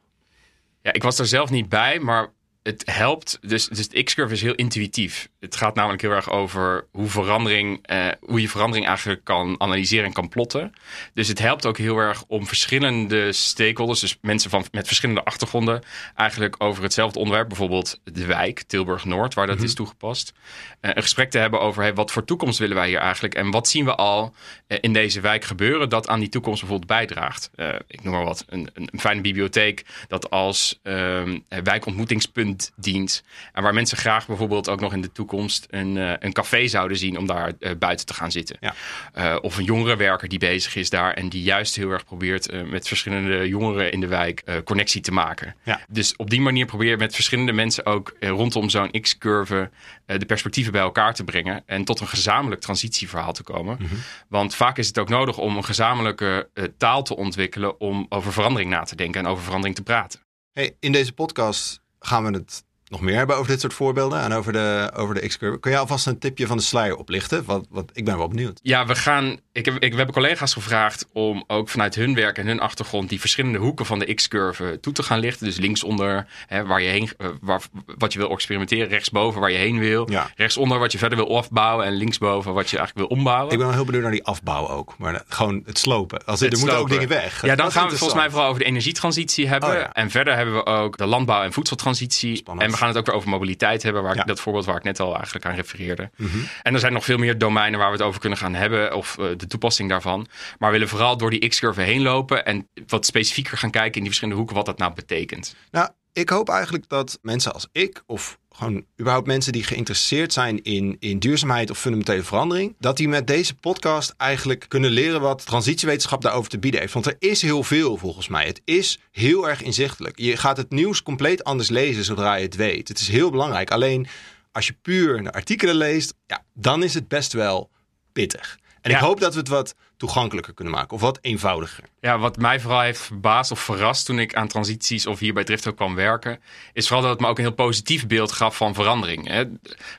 Ja, 0.81 0.93
ik 0.93 1.03
was 1.03 1.19
er 1.19 1.27
zelf 1.27 1.49
niet 1.49 1.69
bij, 1.69 1.99
maar 1.99 2.31
het 2.67 2.83
helpt. 2.85 3.37
Dus, 3.41 3.67
dus 3.67 3.89
de 3.89 4.03
X-curve 4.03 4.33
is 4.33 4.41
heel 4.41 4.55
intuïtief. 4.55 5.29
Het 5.39 5.55
gaat 5.55 5.75
namelijk 5.75 6.01
heel 6.01 6.11
erg 6.11 6.29
over 6.29 6.85
hoe, 6.91 7.07
verandering, 7.09 7.79
eh, 7.81 8.07
hoe 8.19 8.41
je 8.41 8.49
verandering 8.49 8.87
eigenlijk 8.87 9.23
kan 9.23 9.55
analyseren 9.57 10.05
en 10.05 10.13
kan 10.13 10.29
plotten. 10.29 10.73
Dus 11.13 11.27
het 11.27 11.39
helpt 11.39 11.65
ook 11.65 11.77
heel 11.77 11.97
erg 11.97 12.23
om 12.27 12.47
verschillende 12.47 13.31
stakeholders, 13.31 13.99
dus 13.99 14.17
mensen 14.21 14.49
van, 14.49 14.65
met 14.71 14.87
verschillende 14.87 15.23
achtergronden, 15.23 15.83
eigenlijk 16.15 16.55
over 16.57 16.83
hetzelfde 16.83 17.19
onderwerp, 17.19 17.47
bijvoorbeeld 17.47 17.99
de 18.03 18.25
wijk, 18.25 18.61
Tilburg 18.61 19.05
Noord, 19.05 19.33
waar 19.33 19.47
dat 19.47 19.55
Mhm. 19.55 19.65
is 19.65 19.73
toegepast, 19.73 20.33
eh, 20.79 20.91
een 20.93 21.01
gesprek 21.01 21.29
te 21.29 21.37
hebben 21.37 21.59
over 21.61 21.81
hey, 21.81 21.93
wat 21.93 22.11
voor 22.11 22.25
toekomst 22.25 22.59
willen 22.59 22.75
wij 22.75 22.87
hier 22.87 22.99
eigenlijk 22.99 23.35
en 23.35 23.51
wat 23.51 23.67
zien 23.67 23.85
we 23.85 23.95
al 23.95 24.33
eh, 24.67 24.77
in 24.81 24.93
deze 24.93 25.21
wijk 25.21 25.43
gebeuren 25.43 25.89
dat 25.89 26.07
aan 26.07 26.19
die 26.19 26.29
toekomst 26.29 26.59
bijvoorbeeld 26.59 26.89
bijdraagt. 26.89 27.49
Ik 27.87 28.03
noem 28.03 28.13
maar 28.13 28.23
wat, 28.23 28.45
een, 28.47 28.69
een, 28.73 28.89
een 28.91 28.99
fijne 28.99 29.21
bibliotheek 29.21 29.85
dat 30.07 30.29
als 30.29 30.79
ehm, 30.83 31.39
wijkontmoetingspunt 31.63 32.56
dient 32.75 33.23
en 33.53 33.63
waar 33.63 33.73
mensen 33.73 33.97
graag 33.97 34.27
bijvoorbeeld 34.27 34.69
ook 34.69 34.79
nog 34.79 34.93
in 34.93 35.01
de 35.01 35.11
toekomst 35.11 35.67
een, 35.69 35.97
eh, 35.97 36.13
een 36.19 36.33
café 36.33 36.67
zouden 36.67 36.97
zien 36.97 37.17
om 37.17 37.27
daar 37.27 37.53
eh, 37.59 37.71
buiten 37.79 38.05
te 38.05 38.13
gaan 38.13 38.31
zitten. 38.31 38.57
Ja. 38.59 38.73
Eh, 39.13 39.37
of 39.41 39.57
een 39.57 39.63
jongerenwerker 39.63 40.27
die 40.27 40.39
bezig 40.39 40.75
is 40.75 40.89
daar 40.89 41.13
en 41.13 41.29
die 41.29 41.43
juist 41.43 41.75
heel 41.75 41.91
erg 41.91 42.05
probeert 42.05 42.69
met 42.69 42.87
verschillende 42.87 43.47
jongeren 43.47 43.91
in 43.91 43.99
de 43.99 44.07
wijk 44.07 44.61
connectie 44.63 45.01
te 45.01 45.11
maken. 45.11 45.55
Ja. 45.63 45.79
Dus 45.89 46.15
op 46.15 46.29
die 46.29 46.41
manier 46.41 46.65
probeer 46.65 46.89
je 46.89 46.97
met 46.97 47.15
verschillende 47.15 47.51
mensen 47.51 47.85
ook 47.85 48.15
rondom 48.19 48.69
zo'n 48.69 48.91
X-curve 49.01 49.69
de 50.05 50.25
perspectieven 50.25 50.71
bij 50.71 50.81
elkaar 50.81 51.13
te 51.13 51.23
brengen 51.23 51.63
en 51.65 51.83
tot 51.83 51.99
een 51.99 52.07
gezamenlijk 52.07 52.61
transitieverhaal 52.61 53.33
te 53.33 53.43
komen. 53.43 53.77
Mhm. 53.79 53.95
Want 54.29 54.55
vaak 54.55 54.77
is 54.77 54.87
het 54.87 54.97
ook 54.97 55.09
nodig 55.09 55.37
om 55.37 55.57
een 55.57 55.65
gezamenlijke 55.65 56.49
taal 56.77 57.03
te 57.03 57.15
ontwikkelen 57.15 57.79
om 57.79 58.05
over 58.09 58.33
verandering 58.33 58.69
na 58.69 58.83
te 58.83 58.95
denken 58.95 59.21
en 59.21 59.27
over 59.27 59.43
verandering 59.43 59.75
te 59.75 59.83
praten. 59.83 60.19
Hey, 60.53 60.75
in 60.79 60.91
deze 60.91 61.13
podcast 61.13 61.81
gaan 61.99 62.23
we 62.23 62.31
het 62.31 62.63
nog 62.89 63.01
meer 63.01 63.15
hebben 63.15 63.35
over 63.35 63.51
dit 63.51 63.59
soort 63.61 63.73
voorbeelden 63.73 64.21
en 64.21 64.33
over 64.33 64.53
de, 64.53 64.91
over 64.95 65.15
de 65.15 65.27
X-curve. 65.27 65.59
Kun 65.59 65.71
je 65.71 65.77
alvast 65.77 66.07
een 66.07 66.19
tipje 66.19 66.47
van 66.47 66.57
de 66.57 66.63
sluier 66.63 66.95
oplichten? 66.95 67.43
Want, 67.45 67.65
want 67.69 67.91
ik 67.93 68.05
ben 68.05 68.17
wel 68.17 68.27
benieuwd. 68.27 68.59
Ja, 68.63 68.85
we 68.85 68.95
gaan. 68.95 69.39
Ik 69.51 69.65
heb, 69.65 69.73
ik, 69.73 69.91
we 69.91 69.97
hebben 69.97 70.15
collega's 70.15 70.53
gevraagd 70.53 71.07
om 71.13 71.43
ook 71.47 71.69
vanuit 71.69 71.95
hun 71.95 72.15
werk 72.15 72.37
en 72.37 72.47
hun 72.47 72.59
achtergrond 72.59 73.09
die 73.09 73.19
verschillende 73.19 73.57
hoeken 73.57 73.85
van 73.85 73.99
de 73.99 74.13
X-curve 74.13 74.77
toe 74.81 74.93
te 74.93 75.03
gaan 75.03 75.19
lichten. 75.19 75.45
Dus 75.45 75.57
linksonder, 75.57 76.27
hè, 76.47 76.65
waar 76.65 76.81
je 76.81 76.89
heen, 76.89 77.09
eh, 77.17 77.27
waar, 77.41 77.61
wat 77.97 78.13
je 78.13 78.19
wil 78.19 78.29
experimenteren, 78.29 78.87
rechtsboven 78.87 79.41
waar 79.41 79.51
je 79.51 79.57
heen 79.57 79.79
wil, 79.79 80.11
Ja. 80.11 80.29
rechtsonder 80.35 80.79
wat 80.79 80.91
je 80.91 80.97
verder 80.97 81.17
wil 81.17 81.37
afbouwen 81.37 81.85
en 81.85 81.93
linksboven 81.93 82.53
wat 82.53 82.69
je 82.69 82.77
eigenlijk 82.77 83.07
wil 83.09 83.17
ombouwen. 83.17 83.51
Ik 83.51 83.57
ben 83.57 83.67
wel 83.67 83.75
heel 83.75 83.85
benieuwd 83.85 84.03
naar 84.03 84.11
die 84.11 84.25
afbouw 84.25 84.67
ook. 84.67 84.95
Maar 84.97 85.13
eh, 85.13 85.21
gewoon 85.27 85.61
het 85.65 85.77
slopen. 85.77 86.25
Als, 86.25 86.39
Het 86.39 86.53
er 86.53 86.59
moeten 86.59 86.77
ook 86.77 86.89
dingen 86.89 87.07
weg. 87.07 87.45
Ja, 87.45 87.55
dan 87.55 87.71
gaan 87.71 87.83
we 87.83 87.89
het 87.89 87.97
volgens 87.99 88.19
mij 88.19 88.29
vooral 88.29 88.47
over 88.47 88.59
de 88.59 88.65
energietransitie 88.67 89.47
hebben. 89.47 89.69
Oh, 89.69 89.75
ja. 89.75 89.93
En 89.93 90.09
verder 90.09 90.35
hebben 90.35 90.53
we 90.55 90.65
ook 90.65 90.97
de 90.97 91.05
landbouw- 91.05 91.43
en 91.43 91.53
voedseltransitie. 91.53 92.35
Spannend. 92.35 92.71
En 92.71 92.76
we 92.77 92.83
gaan 92.83 92.91
het 92.91 92.97
ook 92.97 93.05
weer 93.05 93.15
over 93.15 93.29
mobiliteit 93.29 93.83
hebben, 93.83 94.03
waar 94.03 94.15
ik, 94.15 94.27
dat 94.27 94.39
voorbeeld 94.39 94.65
waar 94.65 94.75
ik 94.75 94.83
net 94.83 94.99
al 94.99 95.15
eigenlijk 95.15 95.45
aan 95.45 95.55
refereerde. 95.55 96.09
Mhm. 96.15 96.37
En 96.61 96.73
er 96.73 96.79
zijn 96.79 96.93
nog 96.93 97.05
veel 97.05 97.17
meer 97.17 97.37
domeinen 97.37 97.79
waar 97.79 97.91
we 97.91 97.97
het 97.97 98.05
over 98.05 98.19
kunnen 98.19 98.37
gaan 98.37 98.53
hebben, 98.53 98.95
of 98.95 99.17
eh, 99.17 99.25
de 99.37 99.47
toepassing 99.47 99.89
daarvan. 99.89 100.27
Maar 100.57 100.69
we 100.69 100.75
willen 100.75 100.87
vooral 100.87 101.17
door 101.17 101.29
die 101.29 101.47
X-curve 101.47 101.81
heen 101.81 102.01
lopen 102.01 102.45
en 102.45 102.67
wat 102.87 103.05
specifieker 103.05 103.57
gaan 103.57 103.71
kijken 103.71 103.93
in 103.93 103.99
die 103.99 104.05
verschillende 104.05 104.39
hoeken 104.39 104.55
wat 104.55 104.65
dat 104.65 104.77
nou 104.77 104.93
betekent. 104.93 105.55
Nou, 105.71 105.89
ik 106.17 106.29
hoop 106.29 106.49
eigenlijk 106.49 106.89
dat 106.89 107.19
mensen 107.21 107.53
als 107.53 107.67
ik, 107.71 108.03
of 108.05 108.39
gewoon 108.49 108.85
überhaupt 108.99 109.27
mensen 109.27 109.51
die 109.51 109.63
geïnteresseerd 109.63 110.33
zijn 110.33 110.63
in, 110.63 110.95
in 110.99 111.19
duurzaamheid 111.19 111.69
of 111.69 111.79
fundamentele 111.79 112.23
verandering, 112.23 112.75
dat 112.79 112.97
die 112.97 113.07
met 113.07 113.27
deze 113.27 113.55
podcast 113.55 114.13
eigenlijk 114.17 114.65
kunnen 114.67 114.89
leren 114.89 115.21
wat 115.21 115.45
transitiewetenschap 115.45 116.21
daarover 116.21 116.49
te 116.49 116.59
bieden 116.59 116.79
heeft. 116.79 116.93
Want 116.93 117.05
er 117.05 117.15
is 117.19 117.41
heel 117.41 117.63
veel 117.63 117.97
volgens 117.97 118.27
mij. 118.27 118.45
Het 118.45 118.61
is 118.65 118.99
heel 119.11 119.49
erg 119.49 119.61
inzichtelijk. 119.61 120.19
Je 120.19 120.37
gaat 120.37 120.57
het 120.57 120.69
nieuws 120.69 121.03
compleet 121.03 121.43
anders 121.43 121.69
lezen 121.69 122.03
zodra 122.03 122.35
je 122.35 122.45
het 122.45 122.55
weet. 122.55 122.87
Het 122.87 122.99
is 122.99 123.07
heel 123.07 123.29
belangrijk. 123.29 123.71
Alleen 123.71 124.07
als 124.51 124.67
je 124.67 124.75
puur 124.81 125.23
de 125.23 125.31
artikelen 125.31 125.75
leest, 125.75 126.13
ja, 126.27 126.43
dan 126.53 126.83
is 126.83 126.93
het 126.93 127.07
best 127.07 127.33
wel 127.33 127.69
pittig. 128.13 128.59
En 128.89 128.95
ik 128.95 129.01
hoop 129.01 129.19
dat 129.19 129.33
we 129.33 129.39
het 129.39 129.49
wat 129.49 129.75
toegankelijker 129.97 130.53
kunnen 130.53 130.73
maken 130.73 130.93
of 130.93 131.01
wat 131.01 131.19
eenvoudiger. 131.21 131.83
Ja, 131.99 132.17
wat 132.17 132.37
mij 132.37 132.59
vooral 132.59 132.81
heeft 132.81 132.99
verbaasd 132.99 133.51
of 133.51 133.59
verrast 133.59 134.05
toen 134.05 134.19
ik 134.19 134.35
aan 134.35 134.47
transities 134.47 135.05
of 135.05 135.19
hier 135.19 135.33
bij 135.33 135.43
Drift 135.43 135.67
ook 135.67 135.75
kwam 135.75 135.95
werken, 135.95 136.39
is 136.73 136.87
vooral 136.87 137.03
dat 137.03 137.11
het 137.11 137.21
me 137.21 137.27
ook 137.27 137.37
een 137.37 137.43
heel 137.43 137.53
positief 137.53 138.07
beeld 138.07 138.31
gaf 138.31 138.57
van 138.57 138.73
verandering. 138.73 139.27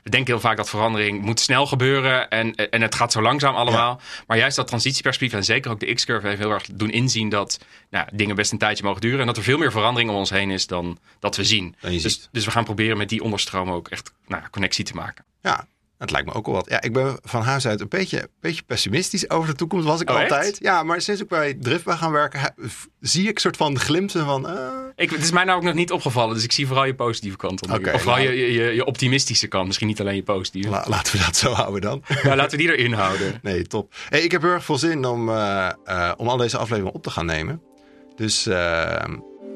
We 0.03 0.09
denken 0.09 0.33
heel 0.33 0.39
vaak 0.39 0.57
dat 0.57 0.69
verandering 0.69 1.21
moet 1.21 1.39
snel 1.39 1.65
gebeuren 1.65 2.29
en, 2.29 2.55
en 2.55 2.81
het 2.81 2.95
gaat 2.95 3.11
zo 3.11 3.21
langzaam 3.21 3.55
allemaal. 3.55 4.01
Maar 4.27 4.37
juist 4.37 4.55
dat 4.55 4.67
transitieperspectief 4.67 5.37
en 5.37 5.45
zeker 5.45 5.71
ook 5.71 5.79
de 5.79 5.93
X-curve 5.93 6.27
heeft 6.27 6.39
heel 6.39 6.51
erg 6.51 6.65
doen 6.73 6.91
inzien 6.91 7.29
dat 7.29 7.59
nou, 7.89 8.07
dingen 8.13 8.35
best 8.35 8.51
een 8.51 8.57
tijdje 8.57 8.83
mogen 8.83 9.01
duren 9.01 9.19
en 9.19 9.25
dat 9.25 9.37
er 9.37 9.43
veel 9.43 9.57
meer 9.57 9.71
verandering 9.71 10.09
om 10.09 10.15
ons 10.15 10.29
heen 10.29 10.51
is 10.51 10.67
dan 10.67 10.97
dat 11.19 11.35
we 11.35 11.43
zien. 11.43 11.75
Dus, 11.79 12.29
dus 12.31 12.45
we 12.45 12.51
gaan 12.51 12.63
proberen 12.63 12.97
met 12.97 13.09
die 13.09 13.23
onderstroom 13.23 13.71
ook 13.71 13.87
echt 13.87 14.11
nou, 14.27 14.43
connectie 14.51 14.85
te 14.85 14.93
maken. 14.93 15.25
Ja, 15.41 15.67
het 15.99 16.11
lijkt 16.11 16.27
me 16.27 16.33
ook 16.33 16.45
wel 16.45 16.55
wat. 16.55 16.69
Ja, 16.69 16.81
ik 16.81 16.93
ben 16.93 17.17
van 17.21 17.41
huis 17.41 17.67
uit 17.67 17.81
een 17.81 17.87
beetje, 17.87 18.29
beetje 18.41 18.61
pessimistisch 18.63 19.29
over 19.29 19.49
de 19.49 19.55
toekomst, 19.55 19.85
was 19.85 20.01
ik 20.01 20.09
Oh, 20.09 20.21
echt? 20.21 20.31
altijd. 20.31 20.57
Ja, 20.61 20.83
maar 20.83 21.01
sinds 21.01 21.21
ik 21.21 21.27
bij 21.27 21.53
Drift 21.53 21.83
ben 21.85 21.97
gaan 21.97 22.11
werken, 22.11 22.53
zie 22.99 23.27
ik 23.27 23.39
soort 23.39 23.57
van 23.57 23.79
glimpen 23.79 24.25
van... 24.25 24.49
eh, 24.49 24.67
Ik, 24.95 25.09
het 25.09 25.21
is 25.21 25.31
mij 25.31 25.43
nou 25.43 25.57
ook 25.57 25.63
nog 25.63 25.73
niet 25.73 25.91
opgevallen, 25.91 26.33
dus 26.35 26.43
ik 26.43 26.51
zie 26.51 26.67
vooral 26.67 26.85
je 26.85 26.95
positieve 26.95 27.37
kant. 27.37 27.61
op. 27.63 27.71
Oké, 27.71 27.91
of 27.93 28.01
vooral 28.01 28.23
nou. 28.23 28.29
je, 28.35 28.53
je, 28.53 28.63
je 28.73 28.85
optimistische 28.85 29.47
kant, 29.47 29.65
misschien 29.65 29.87
niet 29.87 29.99
alleen 29.99 30.15
je 30.15 30.23
positieve. 30.23 30.69
la- 30.69 30.85
laten 30.87 31.17
we 31.17 31.23
dat 31.25 31.35
zo 31.35 31.51
houden 31.51 31.81
dan. 31.81 32.03
Ja, 32.23 32.35
laten 32.35 32.57
we 32.57 32.63
die 32.65 32.77
erin 32.77 32.93
houden. 32.93 33.39
Nee, 33.41 33.63
top. 33.67 33.93
Hey, 34.09 34.21
ik 34.21 34.31
heb 34.31 34.41
heel 34.41 34.51
erg 34.51 34.65
veel 34.65 34.77
zin 34.77 35.05
om, 35.05 35.29
eh, 35.29 35.69
eh, 35.83 36.11
om 36.17 36.27
al 36.27 36.37
deze 36.37 36.57
afleveringen 36.57 36.93
op 36.95 37.03
te 37.03 37.09
gaan 37.09 37.25
nemen. 37.25 37.61
Dus 38.15 38.43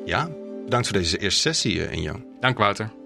ja, 0.06 0.30
bedankt 0.64 0.88
voor 0.88 0.98
deze 0.98 1.18
eerste 1.18 1.40
sessie, 1.42 1.80
in 1.80 1.92
Injo. 1.92 2.22
Dank 2.40 2.58
Wouter. 2.58 3.03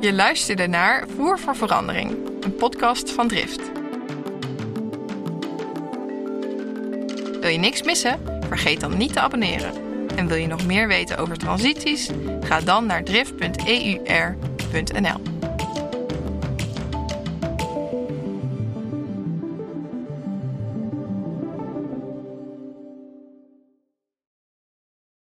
Je 0.00 0.12
luisterde 0.12 0.66
naar 0.66 1.04
Voer 1.16 1.38
voor 1.38 1.56
Verandering, 1.56 2.16
een 2.40 2.54
podcast 2.54 3.10
van 3.10 3.28
Drift. 3.28 3.60
Wil 7.40 7.50
je 7.50 7.58
niks 7.58 7.82
missen? 7.82 8.20
Vergeet 8.48 8.80
dan 8.80 8.96
niet 8.96 9.12
te 9.12 9.20
abonneren. 9.20 9.72
En 10.16 10.26
wil 10.26 10.36
je 10.36 10.46
nog 10.46 10.66
meer 10.66 10.88
weten 10.88 11.18
over 11.18 11.38
transities? 11.38 12.10
Ga 12.40 12.60
dan 12.60 12.86
naar 12.86 13.04
drift.eur.nl. 13.04 15.29